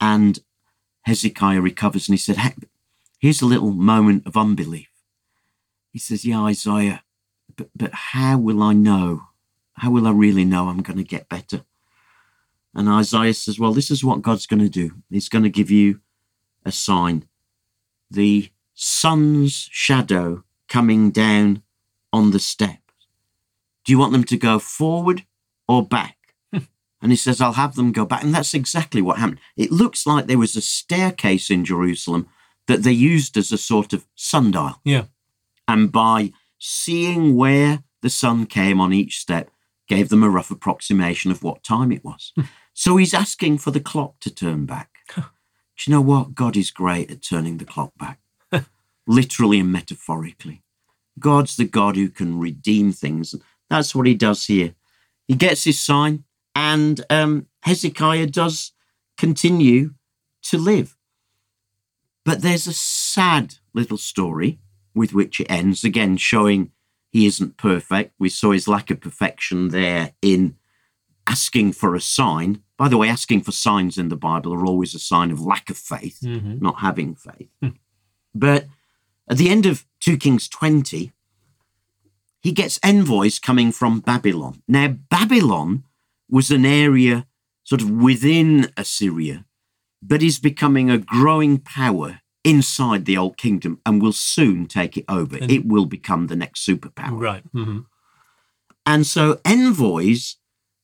And 0.00 0.40
Hezekiah 1.02 1.60
recovers 1.60 2.08
and 2.08 2.14
he 2.14 2.18
said, 2.18 2.38
hey, 2.38 2.54
here's 3.20 3.42
a 3.42 3.46
little 3.46 3.70
moment 3.70 4.26
of 4.26 4.36
unbelief. 4.36 4.90
He 5.92 6.00
says, 6.00 6.24
yeah, 6.24 6.42
Isaiah, 6.42 7.04
but, 7.56 7.68
but 7.76 7.94
how 7.94 8.38
will 8.38 8.60
I 8.60 8.72
know? 8.72 9.28
How 9.74 9.92
will 9.92 10.08
I 10.08 10.10
really 10.10 10.44
know 10.44 10.66
I'm 10.66 10.82
going 10.82 10.98
to 10.98 11.04
get 11.04 11.28
better? 11.28 11.62
And 12.74 12.88
Isaiah 12.88 13.34
says, 13.34 13.58
Well, 13.58 13.72
this 13.72 13.90
is 13.90 14.04
what 14.04 14.22
God's 14.22 14.46
going 14.46 14.62
to 14.62 14.68
do. 14.68 14.92
He's 15.10 15.28
going 15.28 15.44
to 15.44 15.50
give 15.50 15.70
you 15.70 16.00
a 16.64 16.72
sign. 16.72 17.26
The 18.10 18.50
sun's 18.74 19.68
shadow 19.70 20.44
coming 20.68 21.10
down 21.10 21.62
on 22.12 22.30
the 22.30 22.38
steps. 22.38 22.80
Do 23.84 23.92
you 23.92 23.98
want 23.98 24.12
them 24.12 24.24
to 24.24 24.36
go 24.36 24.58
forward 24.58 25.24
or 25.68 25.86
back? 25.86 26.16
and 26.52 27.12
he 27.12 27.16
says, 27.16 27.40
I'll 27.40 27.52
have 27.52 27.76
them 27.76 27.92
go 27.92 28.04
back. 28.04 28.24
And 28.24 28.34
that's 28.34 28.54
exactly 28.54 29.02
what 29.02 29.18
happened. 29.18 29.40
It 29.56 29.70
looks 29.70 30.06
like 30.06 30.26
there 30.26 30.38
was 30.38 30.56
a 30.56 30.60
staircase 30.60 31.50
in 31.50 31.64
Jerusalem 31.64 32.28
that 32.66 32.82
they 32.82 32.92
used 32.92 33.36
as 33.36 33.52
a 33.52 33.58
sort 33.58 33.92
of 33.92 34.06
sundial. 34.14 34.80
Yeah. 34.84 35.04
And 35.68 35.92
by 35.92 36.32
seeing 36.58 37.36
where 37.36 37.82
the 38.00 38.10
sun 38.10 38.46
came 38.46 38.80
on 38.80 38.92
each 38.92 39.18
step, 39.18 39.50
gave 39.88 40.08
them 40.08 40.22
a 40.22 40.30
rough 40.30 40.50
approximation 40.50 41.30
of 41.30 41.42
what 41.42 41.62
time 41.62 41.92
it 41.92 42.04
was. 42.04 42.32
So 42.72 42.96
he's 42.96 43.14
asking 43.14 43.58
for 43.58 43.70
the 43.70 43.80
clock 43.80 44.18
to 44.20 44.34
turn 44.34 44.66
back. 44.66 44.90
Do 45.14 45.22
you 45.86 45.92
know 45.92 46.00
what? 46.00 46.34
God 46.34 46.56
is 46.56 46.70
great 46.70 47.10
at 47.10 47.22
turning 47.22 47.58
the 47.58 47.64
clock 47.64 47.92
back, 47.96 48.20
literally 49.06 49.60
and 49.60 49.72
metaphorically. 49.72 50.62
God's 51.18 51.56
the 51.56 51.64
God 51.64 51.96
who 51.96 52.08
can 52.08 52.38
redeem 52.38 52.92
things. 52.92 53.34
That's 53.70 53.94
what 53.94 54.06
he 54.06 54.14
does 54.14 54.46
here. 54.46 54.74
He 55.26 55.34
gets 55.34 55.64
his 55.64 55.80
sign, 55.80 56.24
and 56.54 57.04
um, 57.10 57.46
Hezekiah 57.62 58.26
does 58.26 58.72
continue 59.16 59.94
to 60.42 60.58
live. 60.58 60.96
But 62.24 62.42
there's 62.42 62.66
a 62.66 62.72
sad 62.72 63.56
little 63.72 63.98
story 63.98 64.58
with 64.94 65.12
which 65.12 65.40
it 65.40 65.50
ends, 65.50 65.84
again, 65.84 66.16
showing 66.16 66.70
he 67.14 67.26
isn't 67.26 67.56
perfect. 67.56 68.12
We 68.18 68.28
saw 68.28 68.50
his 68.50 68.66
lack 68.66 68.90
of 68.90 69.00
perfection 69.00 69.68
there 69.68 70.14
in 70.20 70.56
asking 71.28 71.74
for 71.74 71.94
a 71.94 72.00
sign. 72.00 72.64
By 72.76 72.88
the 72.88 72.96
way, 72.98 73.08
asking 73.08 73.42
for 73.42 73.52
signs 73.52 73.96
in 73.96 74.08
the 74.08 74.16
Bible 74.16 74.52
are 74.52 74.66
always 74.66 74.96
a 74.96 74.98
sign 74.98 75.30
of 75.30 75.40
lack 75.40 75.70
of 75.70 75.76
faith, 75.76 76.18
mm-hmm. 76.24 76.58
not 76.58 76.80
having 76.80 77.14
faith. 77.14 77.48
Hmm. 77.62 77.68
but 78.34 78.66
at 79.30 79.38
the 79.38 79.48
end 79.48 79.64
of 79.64 79.86
2 80.00 80.16
Kings 80.16 80.48
20, 80.48 81.12
he 82.40 82.52
gets 82.52 82.80
envoys 82.82 83.38
coming 83.38 83.70
from 83.70 84.00
Babylon. 84.00 84.62
Now, 84.66 84.88
Babylon 84.88 85.84
was 86.28 86.50
an 86.50 86.66
area 86.66 87.28
sort 87.62 87.80
of 87.80 87.90
within 87.92 88.72
Assyria, 88.76 89.44
but 90.02 90.20
is 90.20 90.40
becoming 90.40 90.90
a 90.90 90.98
growing 90.98 91.58
power 91.58 92.22
inside 92.44 93.06
the 93.06 93.16
old 93.16 93.36
kingdom 93.36 93.80
and 93.84 94.00
will 94.00 94.12
soon 94.12 94.66
take 94.66 94.96
it 94.96 95.04
over. 95.08 95.36
And 95.36 95.50
it 95.50 95.66
will 95.66 95.86
become 95.86 96.26
the 96.26 96.36
next 96.36 96.66
superpower. 96.66 97.18
Right. 97.18 97.42
Mm-hmm. 97.52 97.80
And 98.86 99.06
so 99.06 99.40
envoys 99.44 100.36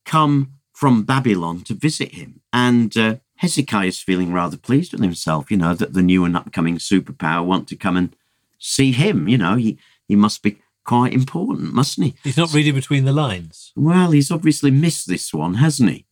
come 0.06 0.54
from 0.72 1.02
Babylon 1.02 1.60
to 1.64 1.74
visit 1.74 2.14
him. 2.14 2.40
And 2.52 2.96
uh, 2.96 3.16
Hezekiah 3.36 3.88
is 3.88 4.00
feeling 4.00 4.32
rather 4.32 4.56
pleased 4.56 4.92
with 4.92 5.02
himself, 5.02 5.50
you 5.50 5.58
know, 5.58 5.74
that 5.74 5.92
the 5.92 6.02
new 6.02 6.24
and 6.24 6.36
upcoming 6.36 6.78
superpower 6.78 7.44
want 7.44 7.68
to 7.68 7.76
come 7.76 7.96
and 7.96 8.16
see 8.58 8.92
him. 8.92 9.28
You 9.28 9.38
know, 9.38 9.56
he, 9.56 9.78
he 10.08 10.16
must 10.16 10.42
be 10.42 10.62
quite 10.84 11.12
important, 11.12 11.74
mustn't 11.74 12.06
he? 12.06 12.14
He's 12.24 12.38
not 12.38 12.54
reading 12.54 12.74
between 12.74 13.04
the 13.04 13.12
lines. 13.12 13.72
Well, 13.76 14.12
he's 14.12 14.30
obviously 14.30 14.70
missed 14.70 15.06
this 15.06 15.34
one, 15.34 15.54
hasn't 15.54 15.90
he? 15.90 16.06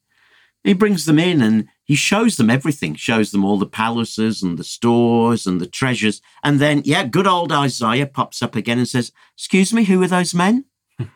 He 0.63 0.75
brings 0.75 1.07
them 1.07 1.19
in 1.19 1.41
and 1.41 1.69
he 1.89 1.95
shows 1.95 2.37
them 2.37 2.51
everything, 2.51 2.95
shows 2.95 3.31
them 3.31 3.47
all 3.47 3.57
the 3.57 3.65
palaces 3.65 4.43
and 4.43 4.59
the 4.59 4.63
stores 4.63 5.47
and 5.47 5.59
the 5.59 5.67
treasures. 5.67 6.21
And 6.45 6.61
then, 6.61 6.83
yeah, 6.85 7.07
good 7.07 7.27
old 7.27 7.51
Isaiah 7.51 8.07
pops 8.07 8.43
up 8.43 8.55
again 8.55 8.77
and 8.77 8.87
says, 8.87 9.11
Excuse 9.35 9.73
me, 9.73 9.85
who 9.85 10.03
are 10.03 10.07
those 10.07 10.35
men? 10.35 10.67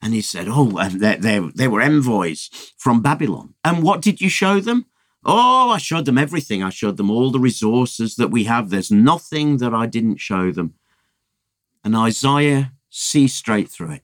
And 0.00 0.14
he 0.14 0.20
said, 0.20 0.46
Oh, 0.48 0.76
and 0.78 1.00
they, 1.00 1.16
they, 1.16 1.40
they 1.56 1.66
were 1.66 1.80
envoys 1.80 2.50
from 2.76 3.02
Babylon. 3.02 3.54
And 3.64 3.82
what 3.82 4.00
did 4.00 4.20
you 4.20 4.28
show 4.28 4.60
them? 4.60 4.86
Oh, 5.24 5.70
I 5.70 5.78
showed 5.78 6.04
them 6.04 6.18
everything. 6.18 6.62
I 6.62 6.70
showed 6.70 6.96
them 6.98 7.10
all 7.10 7.32
the 7.32 7.40
resources 7.40 8.14
that 8.14 8.30
we 8.30 8.44
have. 8.44 8.70
There's 8.70 8.92
nothing 8.92 9.56
that 9.56 9.74
I 9.74 9.86
didn't 9.86 10.18
show 10.18 10.52
them. 10.52 10.74
And 11.82 11.96
Isaiah 11.96 12.74
sees 12.90 13.34
straight 13.34 13.68
through 13.70 13.92
it. 13.92 14.02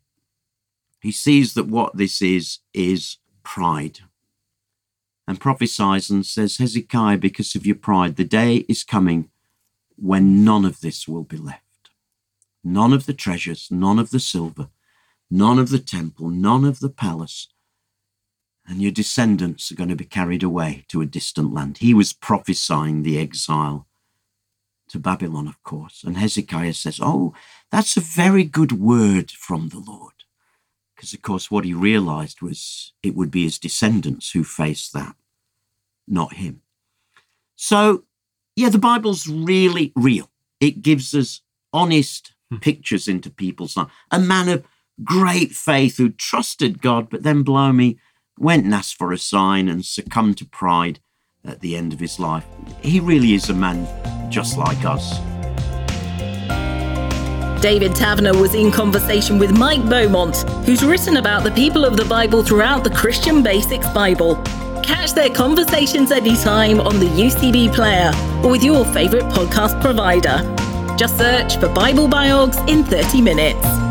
He 1.00 1.12
sees 1.12 1.54
that 1.54 1.68
what 1.68 1.96
this 1.96 2.20
is, 2.20 2.58
is 2.72 3.18
pride. 3.44 4.00
And 5.26 5.40
prophesies 5.40 6.10
and 6.10 6.26
says, 6.26 6.58
Hezekiah, 6.58 7.18
because 7.18 7.54
of 7.54 7.66
your 7.66 7.76
pride, 7.76 8.16
the 8.16 8.24
day 8.24 8.66
is 8.68 8.84
coming 8.84 9.30
when 9.96 10.44
none 10.44 10.64
of 10.64 10.80
this 10.80 11.08
will 11.08 11.24
be 11.24 11.36
left. 11.36 11.62
None 12.62 12.92
of 12.92 13.06
the 13.06 13.14
treasures, 13.14 13.68
none 13.70 13.98
of 13.98 14.10
the 14.10 14.20
silver, 14.20 14.68
none 15.30 15.58
of 15.58 15.70
the 15.70 15.78
temple, 15.78 16.30
none 16.30 16.64
of 16.64 16.80
the 16.80 16.90
palace. 16.90 17.48
And 18.66 18.80
your 18.80 18.92
descendants 18.92 19.70
are 19.70 19.74
going 19.74 19.90
to 19.90 19.96
be 19.96 20.04
carried 20.04 20.42
away 20.42 20.84
to 20.88 21.02
a 21.02 21.06
distant 21.06 21.52
land. 21.52 21.78
He 21.78 21.92
was 21.92 22.14
prophesying 22.14 23.02
the 23.02 23.18
exile 23.18 23.86
to 24.88 24.98
Babylon, 24.98 25.46
of 25.46 25.62
course. 25.62 26.02
And 26.04 26.16
Hezekiah 26.16 26.74
says, 26.74 26.98
Oh, 27.02 27.34
that's 27.70 27.96
a 27.96 28.00
very 28.00 28.44
good 28.44 28.72
word 28.72 29.30
from 29.30 29.68
the 29.68 29.80
Lord. 29.80 30.13
Because, 30.94 31.12
of 31.12 31.22
course, 31.22 31.50
what 31.50 31.64
he 31.64 31.74
realized 31.74 32.40
was 32.40 32.92
it 33.02 33.14
would 33.14 33.30
be 33.30 33.44
his 33.44 33.58
descendants 33.58 34.30
who 34.30 34.44
faced 34.44 34.92
that, 34.92 35.16
not 36.06 36.34
him. 36.34 36.62
So, 37.56 38.04
yeah, 38.56 38.68
the 38.68 38.78
Bible's 38.78 39.26
really 39.26 39.92
real. 39.96 40.30
It 40.60 40.82
gives 40.82 41.14
us 41.14 41.40
honest 41.72 42.32
hmm. 42.50 42.58
pictures 42.58 43.08
into 43.08 43.30
people's 43.30 43.76
lives. 43.76 43.90
A 44.10 44.18
man 44.18 44.48
of 44.48 44.64
great 45.02 45.52
faith 45.52 45.96
who 45.96 46.10
trusted 46.10 46.80
God, 46.80 47.10
but 47.10 47.24
then 47.24 47.42
blow 47.42 47.72
me 47.72 47.98
went 48.38 48.64
and 48.64 48.74
asked 48.74 48.96
for 48.96 49.12
a 49.12 49.18
sign 49.18 49.68
and 49.68 49.84
succumbed 49.84 50.38
to 50.38 50.44
pride 50.44 51.00
at 51.44 51.60
the 51.60 51.76
end 51.76 51.92
of 51.92 52.00
his 52.00 52.18
life. 52.18 52.46
He 52.80 53.00
really 53.00 53.34
is 53.34 53.50
a 53.50 53.54
man 53.54 53.86
just 54.30 54.56
like 54.56 54.84
us. 54.84 55.18
David 57.64 57.94
Taverner 57.94 58.38
was 58.38 58.54
in 58.54 58.70
conversation 58.70 59.38
with 59.38 59.56
Mike 59.56 59.88
Beaumont, 59.88 60.36
who's 60.66 60.84
written 60.84 61.16
about 61.16 61.44
the 61.44 61.50
people 61.52 61.86
of 61.86 61.96
the 61.96 62.04
Bible 62.04 62.44
throughout 62.44 62.84
the 62.84 62.90
Christian 62.90 63.42
Basics 63.42 63.88
Bible. 63.88 64.36
Catch 64.82 65.14
their 65.14 65.30
conversations 65.30 66.12
anytime 66.12 66.78
on 66.78 67.00
the 67.00 67.06
UCB 67.06 67.74
player 67.74 68.12
or 68.44 68.50
with 68.50 68.62
your 68.62 68.84
favourite 68.84 69.32
podcast 69.32 69.80
provider. 69.80 70.42
Just 70.98 71.16
search 71.16 71.56
for 71.56 71.70
Bible 71.70 72.06
Biogs 72.06 72.58
in 72.68 72.84
30 72.84 73.22
minutes. 73.22 73.83